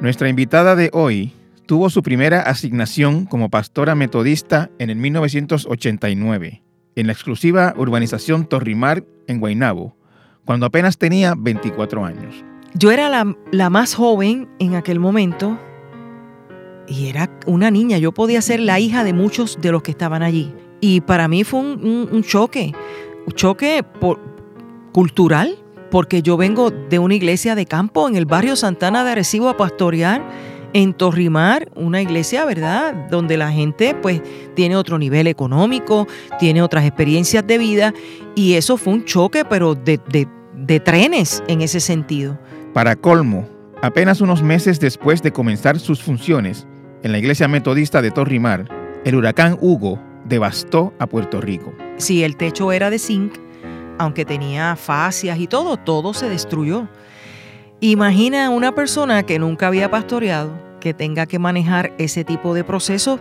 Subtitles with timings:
[0.00, 1.32] Nuestra invitada de hoy
[1.66, 6.62] tuvo su primera asignación como pastora metodista en el 1989,
[6.94, 9.96] en la exclusiva urbanización Torrimar en Guaynabo,
[10.44, 12.44] cuando apenas tenía 24 años.
[12.74, 13.08] Yo era
[13.50, 15.58] la, más joven en aquel momento
[16.86, 17.98] y era una niña.
[17.98, 20.54] Yo podía ser la hija de muchos de los que estaban allí.
[20.80, 22.72] Y para mí fue un, choque,
[23.26, 23.84] un choque
[24.92, 25.58] cultural,
[25.90, 29.56] porque yo vengo de una iglesia de campo en el barrio Santana de Arecibo a
[29.56, 30.22] pastorear
[30.74, 33.08] en Torrimar, una iglesia, ¿verdad?
[33.10, 34.20] Donde la gente pues
[34.54, 36.06] tiene otro nivel económico,
[36.38, 37.94] tiene otras experiencias de vida
[38.34, 39.98] y eso fue un choque, pero de,
[40.54, 42.38] de trenes en ese sentido.
[42.74, 43.48] Para colmo,
[43.82, 46.66] apenas unos meses después de comenzar sus funciones
[47.02, 48.68] en la iglesia metodista de Torrimar,
[49.04, 51.72] el huracán Hugo devastó a Puerto Rico.
[51.96, 53.34] Si el techo era de zinc,
[53.98, 56.88] aunque tenía fascias y todo, todo se destruyó.
[57.80, 63.20] Imagina una persona que nunca había pastoreado, que tenga que manejar ese tipo de proceso,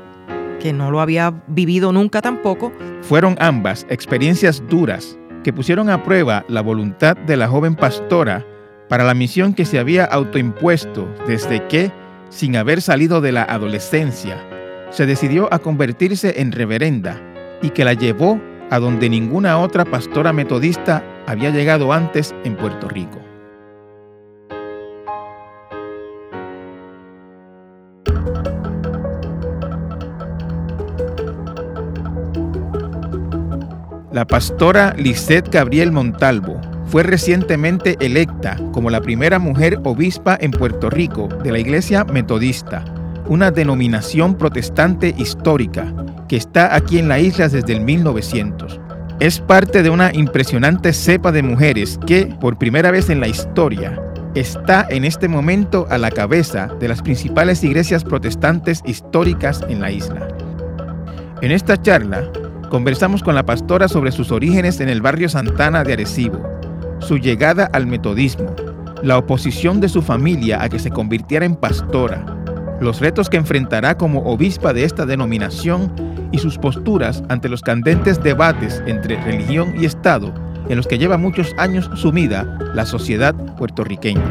[0.60, 2.72] que no lo había vivido nunca tampoco.
[3.02, 8.46] Fueron ambas experiencias duras que pusieron a prueba la voluntad de la joven pastora
[8.90, 11.92] para la misión que se había autoimpuesto desde que,
[12.30, 14.38] sin haber salido de la adolescencia,
[14.90, 17.22] se decidió a convertirse en reverenda
[17.62, 22.88] y que la llevó a donde ninguna otra pastora metodista había llegado antes en Puerto
[22.88, 23.20] Rico.
[34.12, 40.90] La pastora Lisette Gabriel Montalvo fue recientemente electa como la primera mujer obispa en Puerto
[40.90, 42.84] Rico de la Iglesia Metodista,
[43.28, 45.94] una denominación protestante histórica
[46.28, 48.80] que está aquí en la isla desde el 1900.
[49.20, 54.00] Es parte de una impresionante cepa de mujeres que, por primera vez en la historia,
[54.36, 59.92] está en este momento a la cabeza de las principales iglesias protestantes históricas en la
[59.92, 60.28] isla.
[61.42, 62.32] En esta charla,
[62.70, 66.44] conversamos con la pastora sobre sus orígenes en el barrio Santana de Arecibo,
[67.00, 68.56] su llegada al metodismo,
[69.02, 72.26] la oposición de su familia a que se convirtiera en pastora,
[72.80, 75.92] los retos que enfrentará como obispa de esta denominación
[76.32, 80.34] y sus posturas ante los candentes debates entre religión y Estado
[80.70, 82.44] en los que lleva muchos años sumida
[82.74, 84.24] la sociedad puertorriqueña.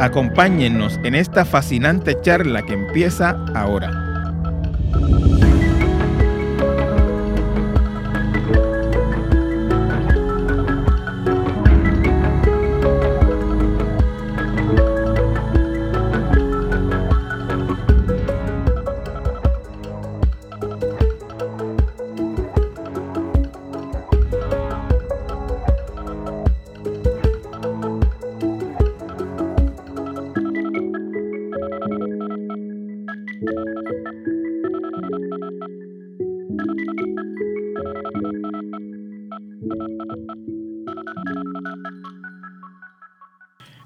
[0.00, 4.10] Acompáñennos en esta fascinante charla que empieza ahora.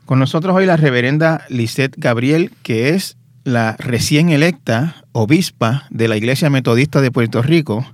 [0.04, 6.16] Con nosotros hoy la reverenda Lisette Gabriel, que es la recién electa obispa de la
[6.18, 7.86] Iglesia Metodista de Puerto Rico.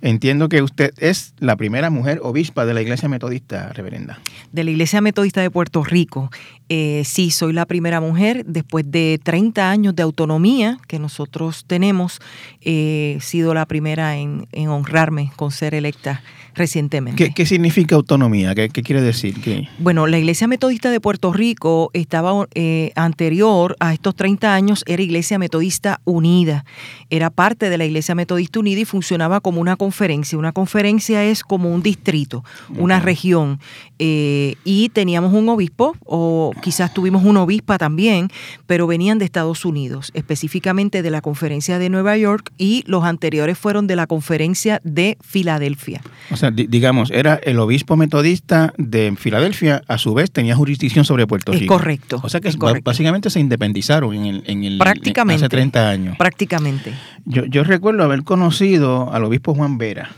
[0.00, 4.18] Entiendo que usted es la primera mujer obispa de la Iglesia Metodista, reverenda.
[4.50, 6.32] De la Iglesia Metodista de Puerto Rico.
[6.68, 8.44] Eh, sí, soy la primera mujer.
[8.44, 12.18] Después de 30 años de autonomía que nosotros tenemos,
[12.60, 16.22] he sido la primera en honrarme con ser electa
[16.54, 17.32] recientemente.
[17.32, 18.54] ¿Qué, significa autonomía?
[18.54, 19.36] ¿Qué, quiere decir?
[19.78, 25.02] Bueno, la Iglesia Metodista de Puerto Rico estaba eh, anterior a estos 30 años, era
[25.02, 26.64] Iglesia Metodista Unida.
[27.10, 30.38] Era parte de la Iglesia Metodista Unida y funcionaba como una conferencia.
[30.38, 32.44] Una conferencia es como un distrito,
[32.76, 33.58] una región.
[33.98, 38.28] Eh, y teníamos un obispo, o quizás tuvimos una obispa también,
[38.66, 43.58] pero venían de Estados Unidos, específicamente de la conferencia de Nueva York y los anteriores
[43.58, 46.02] fueron de la conferencia de Filadelfia
[46.41, 51.52] sea, digamos, era el obispo metodista de Filadelfia, a su vez tenía jurisdicción sobre Puerto
[51.52, 51.74] Rico.
[51.74, 52.20] Es correcto.
[52.22, 52.50] O sea que
[52.82, 56.16] básicamente se independizaron en el, en el prácticamente, hace 30 años.
[56.16, 56.92] Prácticamente.
[57.24, 60.10] Yo, yo recuerdo haber conocido al obispo Juan Vera.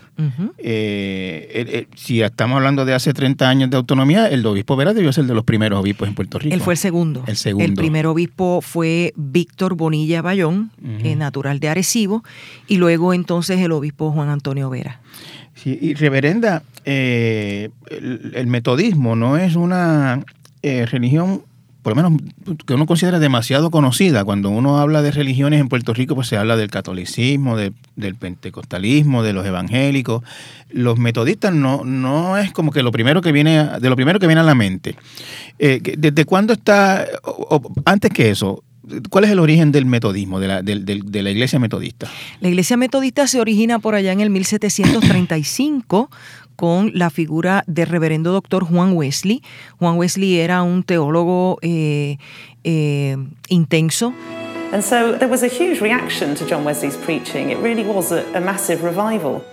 [0.58, 5.25] Eh, si estamos hablando de hace 30 años de autonomía, el obispo Vera debió ser
[5.25, 6.55] de los primeros obispos en Puerto Rico.
[6.55, 7.25] Él fue el segundo.
[7.26, 7.64] El segundo.
[7.64, 12.22] El primer obispo fue Víctor Bonilla Bayón, eh, natural de Arecibo,
[12.69, 15.00] y luego entonces el obispo Juan Antonio Vera.
[15.55, 20.25] Sí, y reverenda, eh, el, metodismo no es una
[20.62, 21.43] religión,
[21.85, 22.23] por lo menos
[22.67, 24.25] que uno considera demasiado conocida.
[24.25, 29.23] Cuando uno habla de religiones en Puerto Rico, pues se habla del catolicismo, del pentecostalismo,
[29.23, 30.23] de los evangélicos.
[30.71, 34.27] Los metodistas no, no es como que lo primero que viene, de lo primero que
[34.27, 34.97] viene a la mente.
[35.59, 37.05] Eh, ¿Desde cuándo está,
[37.85, 38.65] antes que eso,
[39.09, 42.07] ¿Cuál es el origen del metodismo, de la, de la iglesia metodista?
[42.41, 46.11] La iglesia metodista se origina por allá en el 1735
[46.56, 49.43] con la figura del reverendo doctor Juan Wesley.
[49.79, 52.19] Juan Wesley era un teólogo eh,
[52.65, 53.17] eh,
[53.49, 54.12] intenso.
[54.73, 57.51] And so there was a huge reaction to John Wesley's preaching.
[57.51, 59.45] It really was a, a massive revival.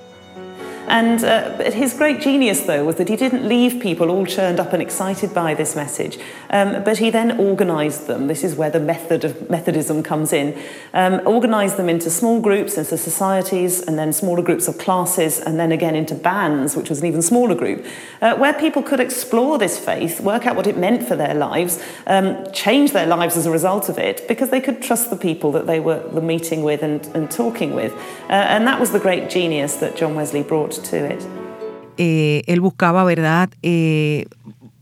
[0.92, 4.74] And uh, his great genius, though, was that he didn't leave people all churned up
[4.74, 8.28] and excited by this message, um, but he then organised them.
[8.28, 10.62] This is where the method of Methodism comes in.
[10.94, 15.58] Um, organised them into small groups, into societies, and then smaller groups of classes, and
[15.58, 17.86] then again into bands, which was an even smaller group,
[18.22, 21.82] uh, where people could explore this faith, work out what it meant for their lives,
[22.08, 25.54] um, change their lives as a result of it, because they could trust the people
[25.54, 27.94] that they were, meeting with and, and talking with.
[28.30, 30.81] Uh, and that was the great genius that John Wesley brought
[31.98, 33.50] Eh, él buscaba, ¿verdad?
[33.62, 34.26] Eh,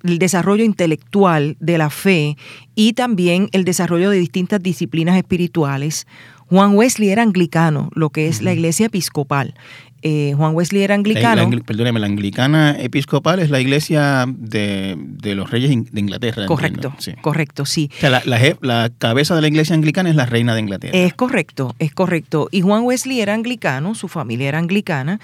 [0.03, 2.37] el desarrollo intelectual de la fe
[2.75, 6.07] y también el desarrollo de distintas disciplinas espirituales.
[6.47, 9.53] Juan Wesley era anglicano, lo que es la iglesia episcopal.
[10.01, 11.49] Eh, Juan Wesley era anglicano.
[11.65, 14.95] perdóneme, la anglicana episcopal es la iglesia de,
[15.35, 16.45] los reyes de Inglaterra.
[16.45, 17.89] Correcto, correcto, sí.
[17.97, 18.21] O sea, la,
[18.61, 20.97] la, cabeza de la iglesia anglicana es la reina de Inglaterra.
[20.97, 22.47] Es correcto, es correcto.
[22.51, 25.19] Y Juan Wesley era anglicano, su familia era anglicana,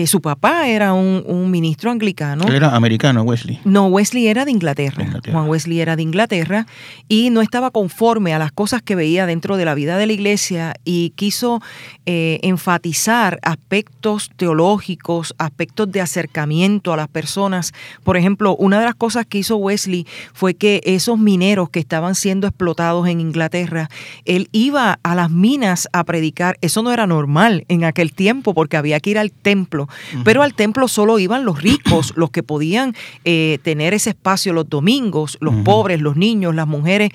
[0.00, 2.46] eh, su papá era un, ministro anglicano.
[2.48, 3.60] Era americano, Wesley.
[3.64, 5.20] No, Wesley era de Inglaterra.
[5.30, 6.66] Juan Wesley era de Inglaterra
[7.08, 10.12] y no estaba conforme a las cosas que veía dentro de la vida de la
[10.12, 11.60] iglesia y quiso
[12.06, 17.72] eh, enfatizar aspectos teológicos, aspectos de acercamiento a las personas.
[18.02, 22.14] Por ejemplo, una de las cosas que hizo Wesley fue que esos mineros que estaban
[22.14, 23.90] siendo explotados en Inglaterra,
[24.24, 26.56] él iba a las minas a predicar.
[26.62, 29.88] Eso no era normal en aquel tiempo porque había que ir al templo,
[30.24, 32.94] pero al templo solo iban los ricos, los que podían
[33.24, 37.10] eh, tener ese espacio los domingos, los pobres, los niños, las mujeres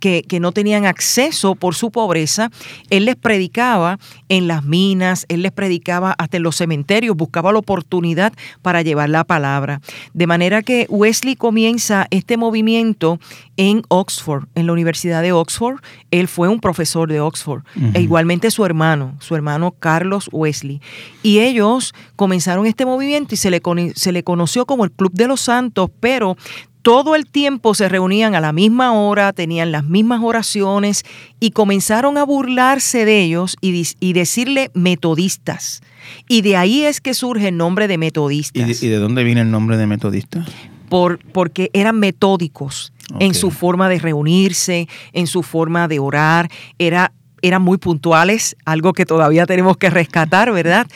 [0.00, 2.50] que, que no tenían acceso por su pobreza.
[2.90, 3.98] Él les predicaba
[4.28, 8.32] en las minas, él les predicaba hasta en los cementerios, buscaba la oportunidad
[8.62, 9.80] para llevar la palabra.
[10.14, 13.18] De manera que Wesley comienza este movimiento
[13.60, 15.80] en Oxford, en la Universidad de Oxford.
[16.10, 17.62] Él fue un profesor de Oxford,
[17.92, 20.80] e igualmente su hermano, su hermano Carlos Wesley.
[21.22, 23.60] Y ellos comenzaron este movimiento y se le,
[23.94, 26.38] se le conoció como el Club de los Santos, pero
[26.82, 31.04] todo el tiempo se reunían a la misma hora, tenían las mismas oraciones
[31.38, 35.82] y comenzaron a burlarse de ellos y, y decirle metodistas.
[36.28, 38.82] Y de ahí es que surge el nombre de metodistas.
[38.82, 40.48] ¿Y de, dónde viene el nombre de metodistas?
[40.88, 46.48] Por, porque eran metódicos en su forma de reunirse, en su forma de orar.
[46.78, 47.12] Era,
[47.42, 50.86] eran muy puntuales, algo que todavía tenemos que rescatar, ¿verdad?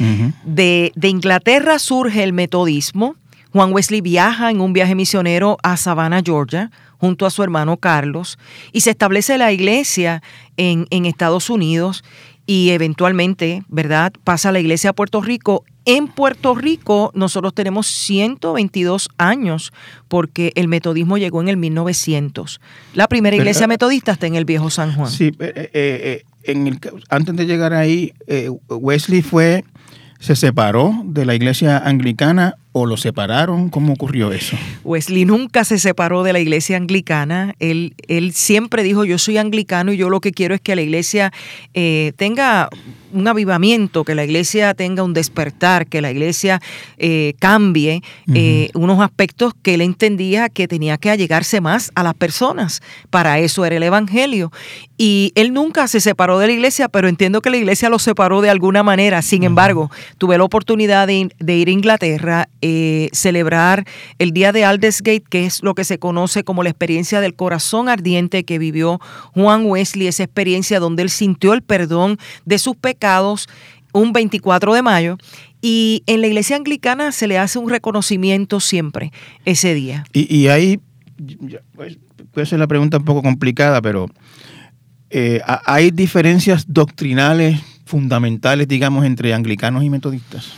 [0.44, 3.16] de, de Inglaterra surge el metodismo.
[3.54, 8.36] Juan Wesley viaja en un viaje misionero a Savannah, Georgia, junto a su hermano Carlos,
[8.72, 10.24] y se establece la iglesia
[10.56, 12.02] en, en Estados Unidos
[12.46, 14.12] y eventualmente, ¿verdad?
[14.24, 15.64] Pasa la iglesia a Puerto Rico.
[15.84, 19.72] En Puerto Rico nosotros tenemos 122 años
[20.08, 22.60] porque el metodismo llegó en el 1900.
[22.94, 25.12] La primera iglesia metodista está en el viejo San Juan.
[25.12, 28.14] Sí, eh, eh, eh, antes de llegar ahí,
[28.68, 29.64] Wesley fue,
[30.18, 33.71] se separó de la iglesia anglicana o lo separaron?
[33.71, 34.56] ¿Cómo ocurrió eso?
[34.82, 37.54] Wesley nunca se separó de la iglesia anglicana.
[37.61, 40.83] Él, él siempre dijo, yo soy anglicano y yo lo que quiero es que la
[40.83, 41.33] iglesia
[41.73, 42.69] eh, tenga
[43.14, 46.61] un avivamiento, que la iglesia tenga un despertar, que la iglesia
[46.99, 48.02] eh, cambie
[48.35, 52.83] eh, unos aspectos que él entendía que tenía que allegarse más a las personas.
[53.11, 54.50] Para eso era el Evangelio.
[54.99, 58.40] Y él nunca se separó de la iglesia, pero entiendo que la iglesia lo separó
[58.40, 59.23] de alguna manera.
[59.23, 63.85] Sin embargo, tuve la oportunidad de, de ir a Inglaterra eh, celebrar
[64.18, 67.88] el día de Aldersgate, que es lo que se conoce como la experiencia del corazón
[67.88, 69.00] ardiente que vivió
[69.35, 73.03] Juan Wesley, esa experiencia donde él sintió el perdón de sus pecados
[73.92, 75.18] un 24 de mayo.
[75.61, 79.12] Y en la iglesia anglicana se le hace un reconocimiento siempre
[79.44, 80.04] ese día.
[80.12, 80.80] Y, y ahí,
[81.75, 81.96] pues,
[82.32, 84.08] puede ser la pregunta un poco complicada, pero
[85.11, 90.52] eh, ¿hay diferencias doctrinales fundamentales, digamos, entre anglicanos y metodistas?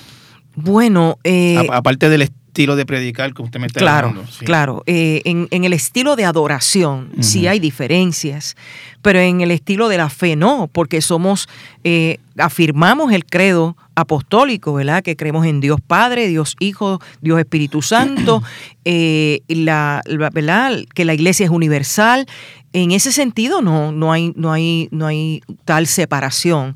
[0.54, 4.82] Bueno, eh, aparte del estilo de predicar que usted me está Claro, claro.
[4.86, 8.56] Eh, en, el estilo de adoración sí hay diferencias,
[9.02, 11.48] pero en el estilo de la fe no, porque somos,
[11.84, 15.02] eh, afirmamos el credo apostólico, ¿verdad?
[15.02, 18.42] Que creemos en Dios Padre, Dios Hijo, Dios Espíritu Santo,
[18.84, 20.78] la, ¿verdad?
[20.94, 22.26] Que la iglesia es universal.
[22.72, 26.74] En ese sentido no, no, hay, no, hay, no hay tal separación.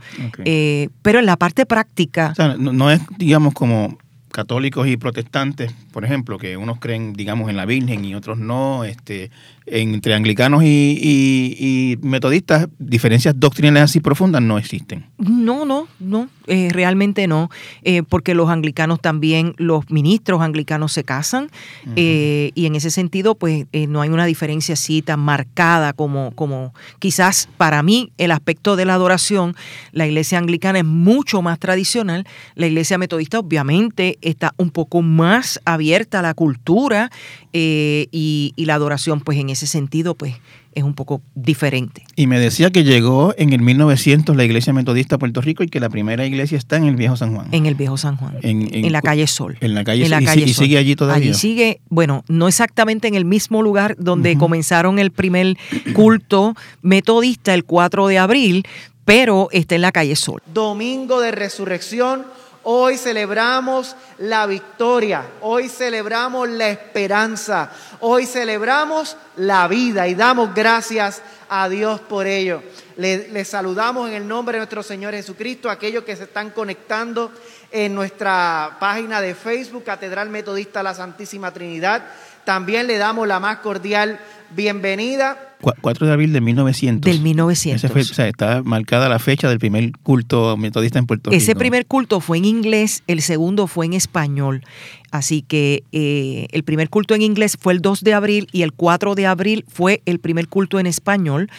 [1.02, 2.34] pero en la parte práctica...
[2.58, 3.98] no, es, digamos, como
[4.32, 8.84] católicos y protestantes, por ejemplo, que unos creen, digamos, en la Virgen y otros no,
[8.84, 9.30] este,
[9.70, 15.06] entre anglicanos y, metodistas, diferencias doctrinales así profundas no existen.
[15.18, 17.50] No, no, no, eh, realmente no,
[17.82, 21.50] eh, porque los anglicanos también, los ministros anglicanos se casan
[21.96, 26.74] eh, y en ese sentido, pues no hay una diferencia así tan marcada como, como
[26.98, 29.54] quizás para mí el aspecto de la adoración,
[29.92, 35.60] la iglesia anglicana es mucho más tradicional, la iglesia metodista obviamente está un poco más
[35.64, 37.10] abierta a la cultura
[37.52, 40.34] y, y la adoración, pues en ese sentido, pues
[40.74, 42.04] es un poco diferente.
[42.16, 45.68] Y me decía que llegó en el 1900 la iglesia metodista a Puerto Rico y
[45.68, 47.48] que la primera iglesia está en el Viejo San Juan.
[47.52, 48.36] En el Viejo San Juan.
[48.42, 49.56] En, la calle Sol.
[49.60, 50.38] En la calle, Sol.
[50.38, 51.30] y, sigue allí todavía.
[51.30, 55.56] Allí sigue, bueno, no exactamente en el mismo lugar donde comenzaron el primer
[55.94, 58.64] culto metodista el 4 de abril,
[59.04, 60.42] pero está en la calle Sol.
[60.52, 62.24] Domingo de Resurrección
[62.62, 71.22] Hoy celebramos la victoria, hoy celebramos la esperanza, hoy celebramos la vida y damos gracias
[71.48, 72.62] a Dios por ello.
[72.96, 77.32] Les saludamos en el nombre de nuestro Señor Jesucristo, aquellos que se están conectando
[77.72, 82.02] en nuestra página de Facebook, Catedral Metodista La Santísima Trinidad.
[82.44, 84.18] También le damos la más cordial
[84.54, 87.10] bienvenida 4 de abril de 1900.
[87.10, 88.10] Del 1900.
[88.10, 91.42] o sea, está marcada la fecha del primer culto metodista en Puerto Rico.
[91.42, 94.64] Ese primer culto fue en inglés, el segundo fue en español.
[95.10, 98.72] Así que eh, el primer culto en inglés fue el 2 de abril y el
[98.72, 101.50] 4 de abril fue el primer culto en español.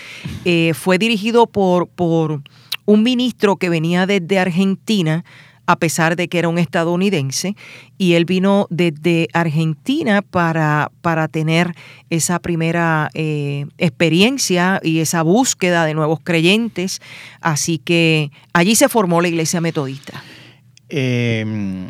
[0.46, 2.42] Eh, fue dirigido por, por
[2.86, 5.24] un ministro que venía desde Argentina
[5.66, 7.56] a pesar de que era un estadounidense,
[7.98, 11.76] y él vino desde Argentina para, para tener
[12.10, 17.02] esa primera eh, experiencia y esa búsqueda de nuevos creyentes.
[17.42, 20.24] Así que allí se formó la iglesia metodista.
[20.90, 21.88] Em,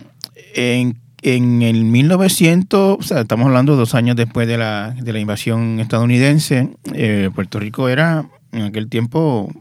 [0.54, 5.80] en, el 1900, o sea, estamos hablando dos años después de la, de la invasión
[5.80, 9.52] estadounidense, eh, Puerto Rico era en aquel tiempo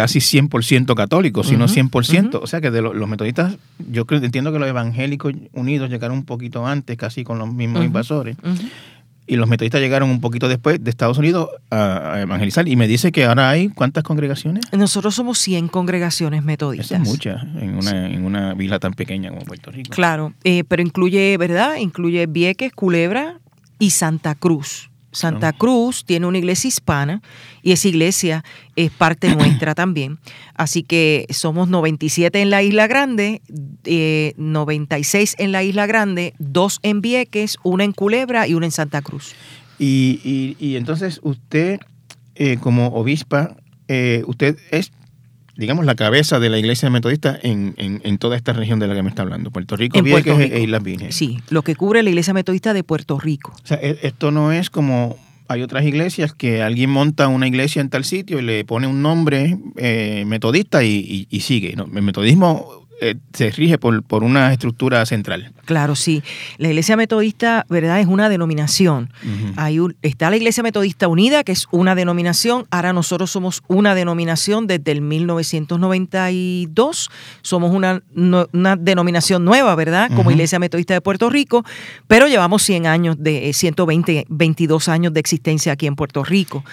[0.00, 2.40] casi 100% católicos, sino 100%.
[2.42, 3.58] O sea que de los, metodistas,
[3.90, 7.84] yo creo, entiendo que los evangélicos unidos llegaron un poquito antes, casi con los mismos
[7.84, 8.34] invasores.
[9.26, 12.66] Y los metodistas llegaron un poquito después de Estados Unidos a, evangelizar.
[12.66, 14.64] Y me dice que ahora hay, ¿cuántas congregaciones?
[14.72, 16.92] Nosotros somos 100 congregaciones metodistas.
[16.92, 19.90] Eso es muchas en una, en una vila tan pequeña como Puerto Rico.
[19.90, 21.76] Claro, eh, pero incluye, ¿verdad?
[21.76, 23.38] Incluye Vieques, Culebra
[23.78, 24.89] y Santa Cruz.
[25.12, 27.22] Santa Cruz tiene una iglesia hispana
[27.62, 28.44] y esa iglesia
[28.76, 30.18] es parte nuestra también.
[30.54, 33.42] Así que somos 97 en la Isla Grande,
[34.36, 38.72] 96 eh, en la Isla Grande, dos en Vieques, una en Culebra y una en
[38.72, 39.34] Santa Cruz.
[39.78, 41.80] Y, y, entonces usted,
[42.34, 43.56] eh, como obispa,
[43.88, 44.92] eh, usted es
[45.60, 49.02] digamos, la cabeza de la iglesia metodista en, en, toda esta región de la que
[49.02, 51.14] me está hablando, Puerto Rico, Vieques e Islas Vírgenes.
[51.14, 53.52] Sí, lo que cubre la iglesia metodista de Puerto Rico.
[53.62, 57.82] O sea, e, esto no es como hay otras iglesias que alguien monta una iglesia
[57.82, 61.74] en tal sitio y le pone un nombre eh, metodista y, y, sigue.
[61.76, 61.88] ¿no?
[61.92, 65.52] El metodismo eh, se rige por, por, una estructura central.
[65.64, 66.22] Claro, sí.
[66.58, 68.00] La Iglesia Metodista, ¿verdad?
[68.00, 69.12] Es una denominación.
[69.56, 72.66] Hay está la Iglesia Metodista Unida, que es una denominación.
[72.70, 77.10] Ahora nosotros somos una denominación desde el 1992.
[77.40, 80.10] Somos una, una denominación nueva, ¿verdad?
[80.14, 81.64] Como Iglesia Metodista de Puerto Rico.
[82.06, 86.64] Pero llevamos 100 años, de 120, 22 años de existencia aquí en Puerto Rico.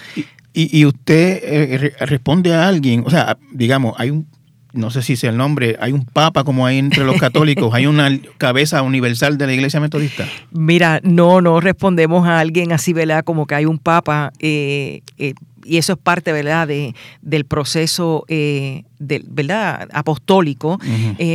[0.52, 4.26] Y, y usted eh, responde a alguien, o sea, digamos, hay un
[4.72, 7.86] no sé si sea el nombre, hay un papa como hay entre los católicos, hay
[7.86, 10.26] una cabeza universal de la iglesia metodista.
[10.50, 13.24] Mira, no, no respondemos a alguien así, ¿verdad?
[13.24, 15.34] Como que hay un papa, eh, eh,
[15.64, 20.78] y eso es parte, ¿verdad?, de, del proceso, eh, ¿verdad?, apostólico.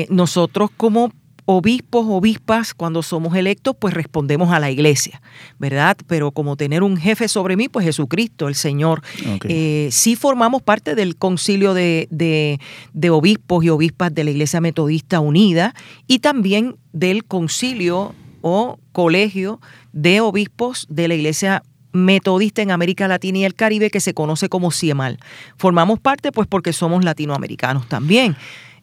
[0.09, 1.11] nosotros como
[1.45, 5.21] obispos, obispas, cuando somos electos, pues respondemos a la iglesia,
[5.59, 5.97] ¿verdad?
[6.07, 9.01] Pero como tener un jefe sobre mí, pues Jesucristo, el Señor.
[9.47, 15.19] Eh, sí formamos parte del concilio de, de, obispos y obispas de la Iglesia Metodista
[15.19, 15.73] Unida
[16.07, 19.59] y también del concilio o colegio
[19.91, 24.49] de obispos de la Iglesia metodista en América Latina y el Caribe que se conoce
[24.49, 25.19] como CIEMAL.
[25.57, 28.35] Formamos parte pues porque somos latinoamericanos también.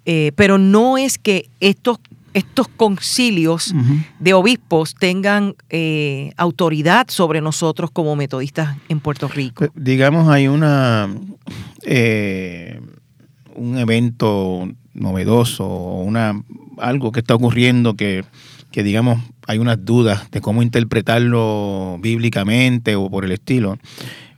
[0.06, 1.98] Eh, pero no es que estos
[2.34, 3.74] estos concilios
[4.18, 9.66] de obispos tengan eh, autoridad sobre nosotros como metodistas en Puerto Rico.
[9.66, 11.08] Pues, digamos, hay una
[11.84, 12.80] eh,
[13.54, 16.42] un evento novedoso, una
[16.78, 18.24] algo que está ocurriendo que,
[18.70, 23.78] que, digamos, hay unas dudas de cómo interpretarlo bíblicamente o por el estilo.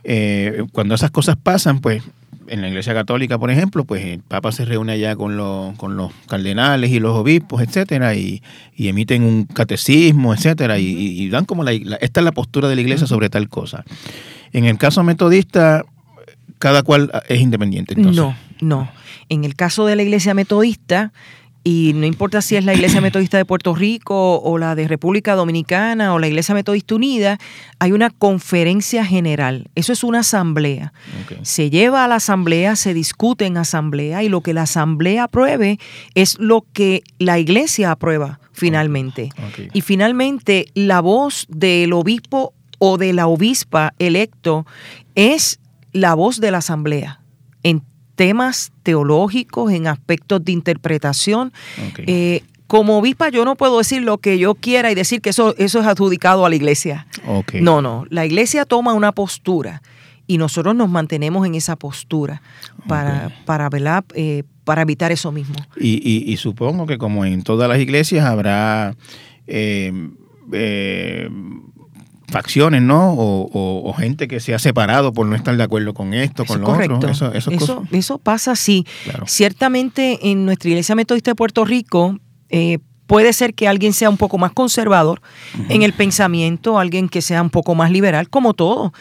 [0.03, 2.03] Eh, cuando esas cosas pasan, pues
[2.47, 5.97] en la Iglesia Católica, por ejemplo, pues el Papa se reúne allá con los, con
[5.97, 8.41] los cardenales y los obispos, etcétera, y,
[8.77, 13.07] emiten un catecismo, etcétera, y, dan como la, esta es la postura de la Iglesia
[13.07, 13.83] sobre tal cosa.
[14.51, 15.83] En el caso metodista,
[16.59, 17.93] cada cual es independiente.
[17.95, 18.21] Entonces.
[18.21, 18.91] No, no.
[19.29, 21.11] En el caso de la Iglesia metodista,
[21.63, 25.35] y no importa si es la Iglesia Metodista de Puerto Rico o la de República
[25.35, 27.37] Dominicana o la Iglesia Metodista Unida,
[27.79, 29.69] hay una conferencia general.
[29.75, 30.93] Eso es una asamblea.
[31.41, 35.79] Se lleva a la asamblea, se discute en asamblea y lo que la asamblea apruebe
[36.15, 39.29] es lo que la iglesia aprueba finalmente.
[39.73, 44.65] Y finalmente la voz del obispo o de la obispa electo
[45.15, 45.59] es
[45.93, 47.22] la voz de la asamblea
[48.23, 51.51] temas teológicos, en aspectos de interpretación.
[51.97, 55.53] Eh, como obispa yo no puedo decir lo que yo quiera y decir que eso,
[55.57, 57.05] eso es adjudicado a la iglesia.
[57.59, 59.81] No, no, la iglesia toma una postura
[60.25, 62.41] y nosotros nos mantenemos en esa postura
[62.87, 63.69] para, para,
[64.15, 65.55] eh, para evitar eso mismo.
[65.77, 68.95] Y, supongo que como en todas las iglesias habrá
[69.47, 69.91] eh,
[72.33, 73.13] facciones, ¿no?
[73.15, 76.71] O, gente que se ha separado por no estar de acuerdo con esto, con lo
[76.71, 76.99] otro.
[77.07, 78.85] Eso, eso, eso, pasa así.
[79.25, 82.17] Ciertamente en nuestra iglesia metodista de Puerto Rico
[82.49, 85.21] eh, puede ser que alguien sea un poco más conservador
[85.69, 88.93] en el pensamiento, alguien que sea un poco más liberal, como todo.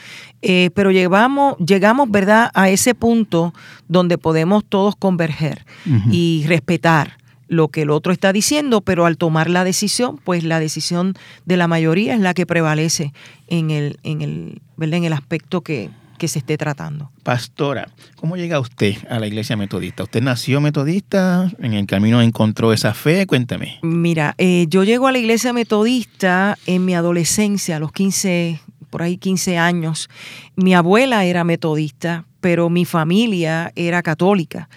[0.42, 3.54] Eh, pero llegamos, llegamos, ¿verdad?, a ese punto
[3.88, 5.64] donde podemos todos converger
[6.10, 7.21] y respetar
[7.52, 11.58] lo que el otro está diciendo, pero al tomar la decisión, pues la decisión de
[11.58, 13.12] la mayoría es la que prevalece
[13.46, 15.90] en el, en el, en el aspecto que,
[16.22, 17.10] se esté tratando.
[17.24, 20.04] Pastora, ¿cómo llega usted a la iglesia metodista?
[20.04, 21.50] ¿Usted nació metodista?
[21.58, 23.26] ¿En el camino encontró esa fe?
[23.26, 23.80] Cuéntame.
[23.82, 29.02] Mira, eh, yo llego a la iglesia metodista en mi adolescencia, a los 15, por
[29.02, 30.08] ahí 15 años.
[30.54, 34.68] Mi abuela era metodista, pero mi familia era católica,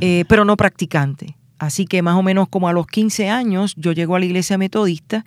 [0.00, 1.36] eh, pero no practicante.
[1.66, 4.58] Así que más o menos como a los 15 años yo llego a la iglesia
[4.58, 5.24] metodista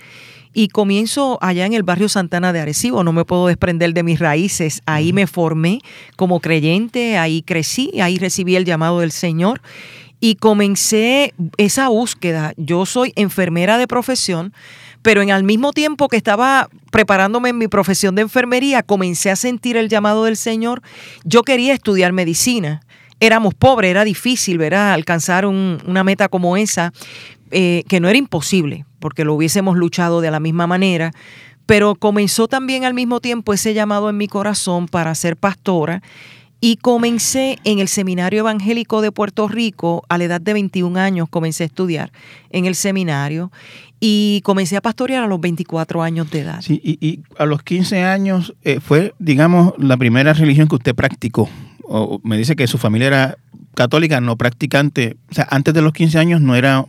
[0.54, 3.04] y comienzo allá en el barrio Santana de Arecibo.
[3.04, 4.82] No me puedo desprender de mis raíces.
[4.86, 5.82] Ahí me formé
[6.16, 9.62] como creyente, ahí crecí, ahí recibí el llamado del Señor
[10.20, 12.54] y comencé esa búsqueda.
[12.58, 14.54] Yo soy enfermera de profesión,
[15.02, 19.36] pero en al mismo tiempo que estaba preparándome en mi profesión de enfermería, comencé a
[19.36, 20.82] sentir el llamado del Señor.
[21.24, 22.82] Yo quería estudiar medicina
[23.20, 24.94] éramos pobres, era difícil, ¿verdad?
[24.94, 26.94] Alcanzar una meta como esa,
[27.52, 31.12] eh, que no era imposible, porque lo hubiésemos luchado de la misma manera,
[31.66, 36.02] pero comenzó también al mismo tiempo ese llamado en mi corazón para ser pastora
[36.60, 41.30] y comencé en el Seminario Evangélico de Puerto Rico, a la edad de 21 años
[41.30, 42.12] comencé a estudiar
[42.50, 43.52] en el seminario
[44.00, 46.62] y comencé a pastorear a los 24 años de edad.
[46.62, 51.50] Sí, y, a los 15 años eh, fue, digamos, la primera religión que usted practicó
[51.88, 53.38] o me dice que su familia era
[53.76, 55.18] católica, no practicante.
[55.32, 56.86] O sea, antes de los 15 años no era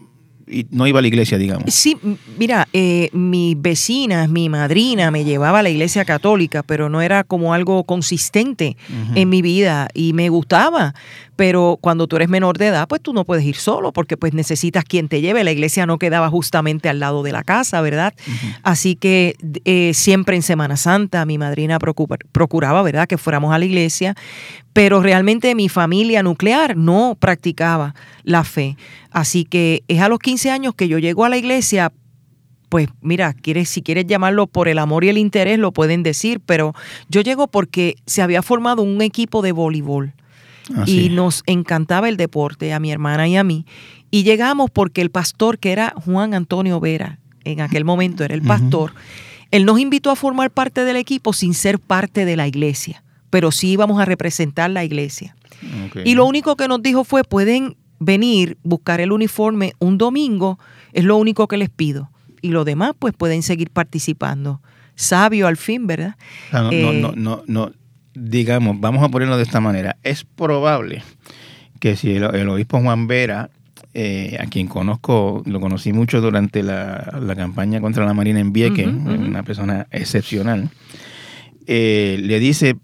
[0.71, 1.73] no iba a la iglesia, digamos.
[1.75, 1.97] Sí,
[2.39, 7.25] mira, eh, mis vecinas, mi madrina me llevaba a la iglesia católica, pero no era
[7.25, 8.77] como algo consistente
[9.15, 10.95] en mi vida y me gustaba.
[11.39, 14.35] Pero cuando tú eres menor de edad, pues tú no puedes ir solo porque pues
[14.35, 15.45] necesitas quien te lleve.
[15.45, 18.13] La iglesia no quedaba justamente al lado de la casa, ¿verdad?
[18.65, 23.67] Así que eh, siempre en Semana Santa mi madrina procuraba, ¿verdad?, que fuéramos a la
[23.67, 24.17] iglesia,
[24.73, 28.77] pero realmente mi familia nuclear no practicaba la fe.
[29.13, 31.93] Así que es a los 15 años que yo llego a la iglesia
[32.69, 36.41] pues mira, quieres, si quieres llamarlo por el amor y el interés, lo pueden decir,
[36.45, 36.75] pero
[37.09, 40.15] yo llego porque se había formado un equipo de voleibol.
[40.75, 43.65] Ah, y nos encantaba el deporte, a mi hermana y a mí.
[44.11, 48.43] Y llegamos porque el pastor, que era Juan Antonio Vera, en aquel momento era el
[48.43, 48.93] pastor,
[49.51, 53.51] él nos invitó a formar parte del equipo sin ser parte de la iglesia, pero
[53.51, 55.35] sí íbamos a representar la iglesia.
[56.05, 60.59] Y lo único que nos dijo fue, pueden venir, buscar el uniforme un domingo,
[60.93, 62.11] es lo único que les pido.
[62.41, 64.61] Y lo demás, pues pueden seguir participando.
[64.95, 66.17] Sabio al fin, ¿verdad?
[66.53, 67.73] no, no, eh, no, no,
[68.19, 71.03] digamos, vamos a ponerlo de esta manera, es probable
[71.81, 73.51] que si el, obispo Juan Vera,
[73.95, 78.87] eh, a quien conozco, lo conocí mucho durante la, campaña contra la Marina en Vieques,
[78.87, 80.71] una persona excepcional,
[81.67, 82.77] eh, le dice,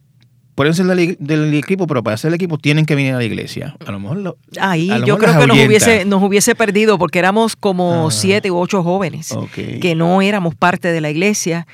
[0.54, 3.76] pueden ser del, equipo, pero para ser el equipo tienen que venir a la iglesia.
[3.86, 8.08] A lo mejor Ahí yo creo que nos hubiese, nos hubiese perdido porque éramos como
[8.08, 8.10] ah.
[8.10, 11.66] siete u ocho jóvenes que no éramos parte de la iglesia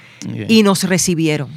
[0.48, 1.50] y nos recibieron.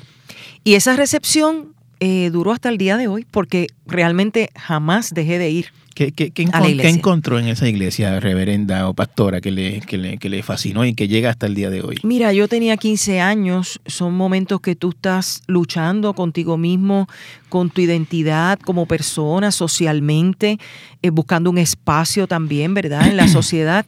[0.65, 1.72] Y esa recepción
[2.05, 6.33] eh, duró hasta el día de hoy porque realmente jamás dejé de ir ¿Qué, qué,
[6.35, 10.95] encontró en esa iglesia, reverenda o pastora, que le, que, le, que le fascinó y
[10.95, 11.97] que llega hasta el día de hoy?
[12.03, 17.07] Mira, yo tenía 15 años, son momentos que tú estás luchando contigo mismo,
[17.47, 20.57] con tu identidad como persona, socialmente,
[21.03, 23.85] eh, buscando un espacio también, ¿verdad?, en la sociedad.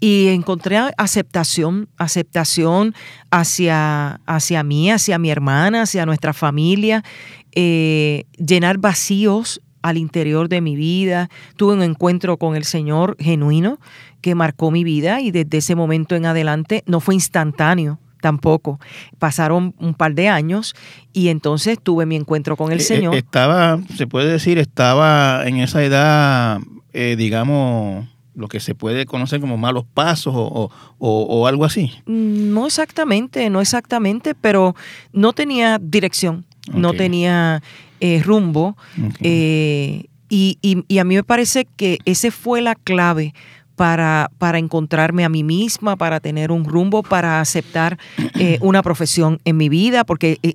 [0.00, 2.92] Y encontré aceptación, aceptación
[3.30, 7.04] hacia, hacia mí, hacia mi hermana, hacia nuestra familia,
[7.54, 11.28] eh, llenar vacíos al interior de mi vida.
[11.56, 13.78] Tuve un encuentro con el Señor genuino
[14.20, 18.78] que marcó mi vida y desde ese momento en adelante no fue instantáneo tampoco.
[19.18, 20.74] Pasaron un par de años
[21.12, 23.14] y entonces tuve mi encuentro con el Eh, Señor.
[23.16, 26.60] eh, Estaba, se puede decir, estaba en esa edad,
[26.92, 31.64] eh, digamos, lo que se puede conocer como malos pasos o, o- o- o algo
[31.64, 31.90] así.
[32.06, 34.76] Mm, No exactamente, no exactamente, pero
[35.12, 37.62] no tenía dirección, no tenía
[38.00, 38.76] eh, rumbo.
[39.20, 43.34] Eh, y, y- y a mí me parece que ese fue la clave
[43.76, 47.98] para, para encontrarme a mí misma, para tener un rumbo, para aceptar
[48.38, 50.54] eh, una profesión en mi vida, porque eh,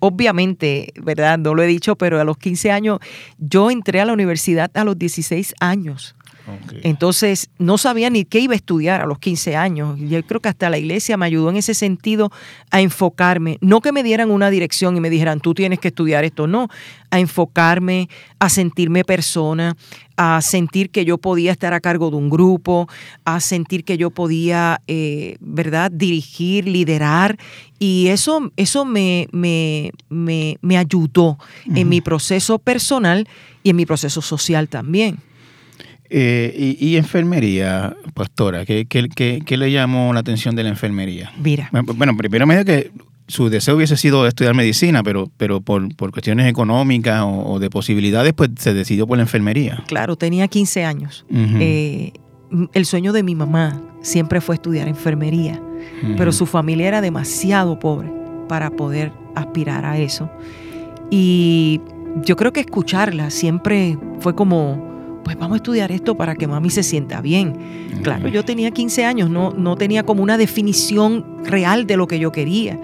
[0.00, 1.38] obviamente, ¿verdad?
[1.38, 2.98] No lo he dicho, pero a los 15 años,
[3.38, 6.14] yo entré a la universidad a los 16 años.
[6.82, 9.98] Entonces, no sabía ni qué iba a estudiar a los 15 años.
[9.98, 12.30] Y Yo creo que hasta la iglesia me ayudó en ese sentido
[12.70, 13.58] a enfocarme.
[13.60, 16.68] No que me dieran una dirección y me dijeran, tú tienes que estudiar esto, no.
[17.10, 19.76] A enfocarme, a sentirme persona,
[20.16, 22.88] a sentir que yo podía estar a cargo de un grupo,
[23.24, 27.38] a sentir que yo podía, eh, ¿verdad?, dirigir, liderar.
[27.78, 31.38] Y eso, eso me, me, me, me ayudó
[31.74, 33.28] en mi proceso personal
[33.62, 35.18] y en mi proceso social también.
[36.14, 40.68] Eh, y, y enfermería, pastora, ¿qué, qué, qué- qué le llamó la atención de la
[40.68, 41.32] enfermería?
[41.42, 41.70] Mira.
[41.72, 42.90] Bueno, primero me dijo que
[43.28, 47.70] su deseo hubiese sido estudiar medicina, pero, pero por, por cuestiones económicas o, o de
[47.70, 49.82] posibilidades, pues se decidió por la enfermería.
[49.86, 51.24] Claro, tenía 15 años.
[51.30, 52.12] Eh,
[52.74, 55.62] el sueño de mi mamá siempre fue estudiar enfermería,
[56.18, 58.12] pero su familia era demasiado pobre
[58.48, 60.28] para poder aspirar a eso.
[61.10, 61.80] Y
[62.24, 64.91] yo creo que escucharla siempre fue como,
[65.34, 67.56] pues vamos a estudiar esto para que mami se sienta bien.
[68.02, 72.18] Claro, yo tenía 15 años, no, no tenía como una definición real de lo que
[72.18, 72.78] yo quería.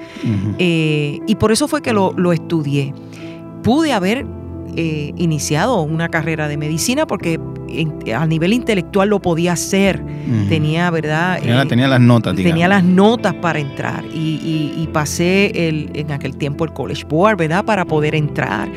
[0.59, 2.95] Eh, y por eso fue que lo, lo estudié.
[3.63, 4.27] Pude haber
[4.77, 10.03] eh, iniciado una carrera de medicina porque en- a nivel intelectual lo podía hacer.
[10.49, 11.41] Tenía, ¿verdad?
[11.41, 12.53] Tenía, Eh, tenía las notas, digamos.
[12.55, 17.05] tenía las notas para entrar y, y- y pasé el, en aquel tiempo el College
[17.09, 17.65] Board, ¿verdad?
[17.65, 18.69] Para poder entrar.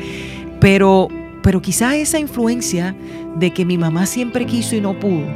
[0.60, 1.08] Pero,
[1.42, 2.94] pero quizás esa influencia
[3.36, 5.26] de que mi mamá siempre quiso y no pudo,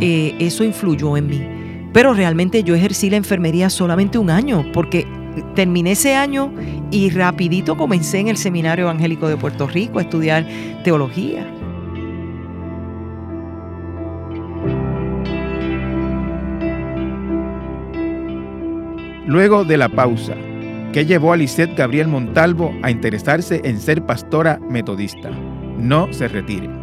[0.00, 1.46] eh, eso influyó en mí.
[1.92, 5.06] Pero realmente yo ejercí la enfermería solamente un año, porque
[5.54, 6.52] terminé ese año
[6.90, 10.46] y rapidito comencé en el Seminario Evangélico de Puerto Rico a estudiar
[10.84, 11.46] teología.
[19.26, 20.34] Luego de la pausa,
[20.92, 25.30] ¿qué llevó a Lisette Gabriel Montalvo a interesarse en ser pastora metodista?
[25.80, 26.79] No se retire.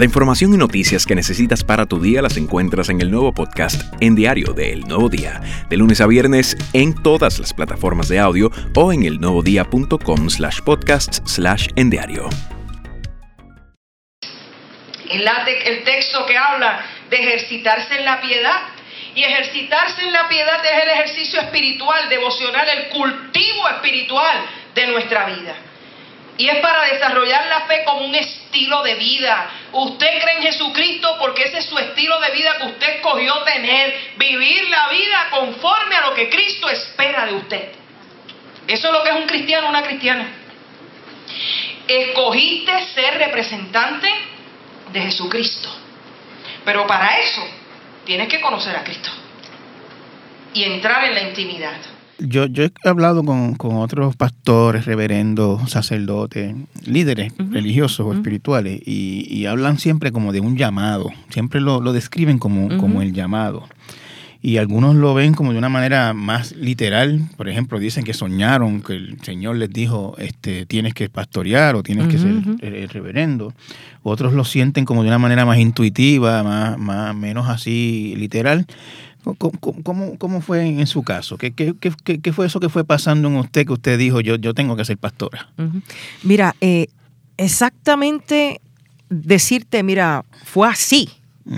[0.00, 3.82] La información y noticias que necesitas para tu día las encuentras en el nuevo podcast
[4.00, 8.18] En Diario de El Nuevo Día, de lunes a viernes en todas las plataformas de
[8.18, 12.30] audio o en elnuevodía.com slash podcasts slash en diario.
[15.10, 18.58] El texto que habla de ejercitarse en la piedad.
[19.14, 25.26] Y ejercitarse en la piedad es el ejercicio espiritual, devocional, el cultivo espiritual de nuestra
[25.26, 25.69] vida.
[26.40, 29.50] Y es para desarrollar la fe como un estilo de vida.
[29.72, 34.14] Usted cree en Jesucristo porque ese es su estilo de vida que usted escogió tener.
[34.16, 37.72] Vivir la vida conforme a lo que Cristo espera de usted.
[38.66, 40.30] Eso es lo que es un cristiano, una cristiana.
[41.86, 44.08] Escogiste ser representante
[44.92, 45.68] de Jesucristo.
[46.64, 47.46] Pero para eso
[48.06, 49.10] tienes que conocer a Cristo
[50.54, 51.99] y entrar en la intimidad.
[52.20, 56.54] Yo, yo he hablado con, con otros pastores, reverendos, sacerdotes,
[56.84, 61.92] líderes religiosos o espirituales y, y hablan siempre como de un llamado, siempre lo, lo
[61.92, 63.66] describen como, como el llamado.
[64.42, 68.80] Y algunos lo ven como de una manera más literal, por ejemplo, dicen que soñaron,
[68.80, 72.88] que el Señor les dijo, este, tienes que pastorear o tienes que ser el, el
[72.88, 73.52] reverendo.
[74.02, 78.66] Otros lo sienten como de una manera más intuitiva, más, más, menos así literal.
[79.22, 81.36] ¿Cómo, cómo, fue en su caso?
[81.36, 84.36] ¿Qué, qué, qué, qué fue eso que fue pasando en usted que usted dijo, yo,
[84.36, 85.48] yo tengo que ser pastora?
[86.22, 86.86] Mira, eh,
[87.36, 88.60] exactamente
[89.10, 91.10] decirte, mira, fue así.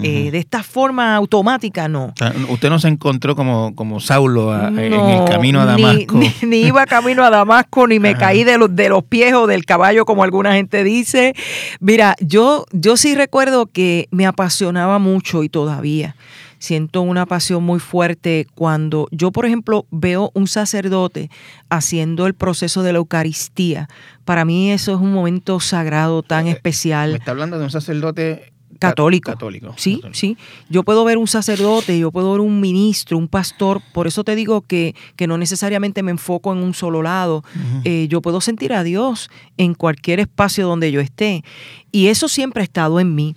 [0.02, 2.14] Eh, de esta forma automática, no.
[2.48, 6.18] usted no se encontró como, como Saulo en el camino a Damasco.
[6.46, 9.66] Ni, iba camino a Damasco, ni me caí de los, de los pies o del
[9.66, 11.34] caballo, como alguna gente dice.
[11.78, 16.16] Mira, yo, yo sí recuerdo que me apasionaba mucho y todavía
[16.62, 21.28] siento una pasión muy fuerte cuando yo, por ejemplo, veo un sacerdote
[21.68, 23.88] haciendo el proceso de la Eucaristía.
[24.24, 27.10] Para mí eso es un momento sagrado tan eh, especial.
[27.10, 29.32] Me está hablando de un sacerdote católico.
[29.32, 29.74] Católico.
[29.76, 30.36] Sí, sí.
[30.68, 33.82] Yo puedo ver un sacerdote, yo puedo ver un ministro, un pastor.
[33.92, 37.42] Por eso te digo que, que no necesariamente me enfoco en un solo lado.
[37.82, 41.42] Eh, yo puedo sentir a Dios en cualquier espacio donde yo esté.
[41.90, 43.34] Y eso siempre ha estado en mí.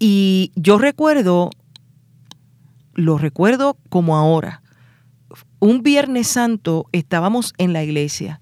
[0.00, 1.50] Y yo recuerdo
[2.94, 4.62] lo recuerdo como ahora.
[5.58, 8.40] Un Viernes Santo estábamos en la iglesia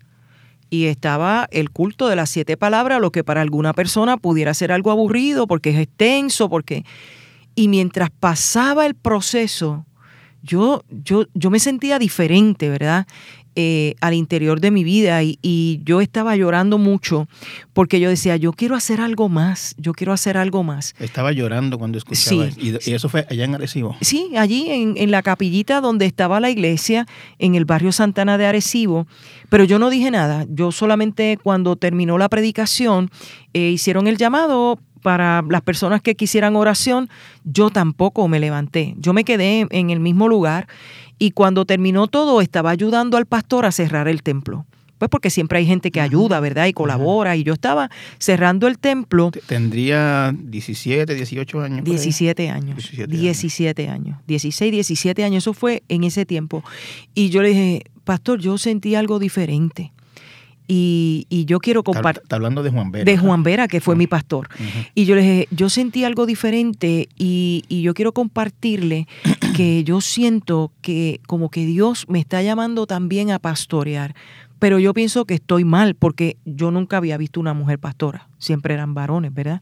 [0.70, 4.72] y estaba el culto de las siete palabras, lo que para alguna persona pudiera ser
[4.72, 6.84] algo aburrido porque es extenso, porque...
[7.54, 9.84] Y mientras pasaba el proceso,
[10.42, 13.06] yo, yo, yo me sentía diferente, ¿verdad?
[13.54, 17.28] Eh, al interior de mi vida y, yo estaba llorando mucho
[17.74, 20.94] porque yo decía, yo quiero hacer algo más, yo quiero hacer algo más.
[20.98, 23.94] Estaba llorando cuando escuchaba y, eso fue allá en Arecibo.
[24.00, 27.06] Sí, allí en, en, la capillita donde estaba la iglesia,
[27.38, 29.06] en el barrio Santana de Arecibo,
[29.50, 33.10] pero yo no dije nada, yo solamente cuando terminó la predicación
[33.52, 37.10] eh, hicieron el llamado para las personas que quisieran oración,
[37.44, 40.68] yo tampoco me levanté, yo me quedé en el mismo lugar
[41.22, 44.66] y cuando terminó todo estaba ayudando al pastor a cerrar el templo.
[44.98, 46.66] Pues porque siempre hay gente que ayuda, ¿verdad?
[46.66, 47.36] Y colabora.
[47.36, 49.30] Y yo estaba cerrando el templo.
[49.46, 51.84] Tendría 17, 18 años.
[51.84, 52.90] 17 años.
[52.90, 54.18] 17 años.
[54.26, 55.44] 16, 17 años.
[55.44, 56.64] Eso fue en ese tiempo.
[57.14, 59.92] Y yo le dije, pastor, yo sentí algo diferente.
[60.68, 62.22] Y, yo quiero compartir.
[62.22, 63.04] Está hablando de Juan Vera.
[63.04, 64.48] De Juan Vera, que fue mi pastor.
[64.94, 69.06] Y yo le dije, yo sentí algo diferente y, y, yo quiero compartirle
[69.56, 74.14] que yo siento que como que Dios me está llamando también a pastorear.
[74.62, 78.28] Pero yo pienso que estoy mal porque yo nunca había visto una mujer pastora.
[78.38, 79.60] Siempre eran varones, ¿verdad?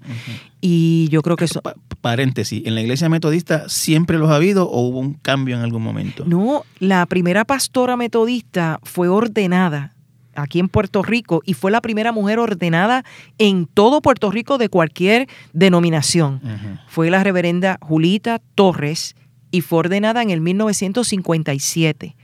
[0.60, 1.62] Y yo creo que eso...
[2.02, 5.82] paréntesis, ¿en la iglesia metodista siempre los ha habido o hubo un cambio en algún
[5.82, 6.26] momento?
[6.26, 9.94] No, la primera pastora metodista fue ordenada
[10.42, 13.04] aquí en Puerto Rico y fue la primera mujer ordenada
[13.38, 16.40] en todo Puerto Rico de cualquier denominación.
[16.88, 19.16] Fue la reverenda Julita Torres
[19.50, 22.16] y fue ordenada en el 1957.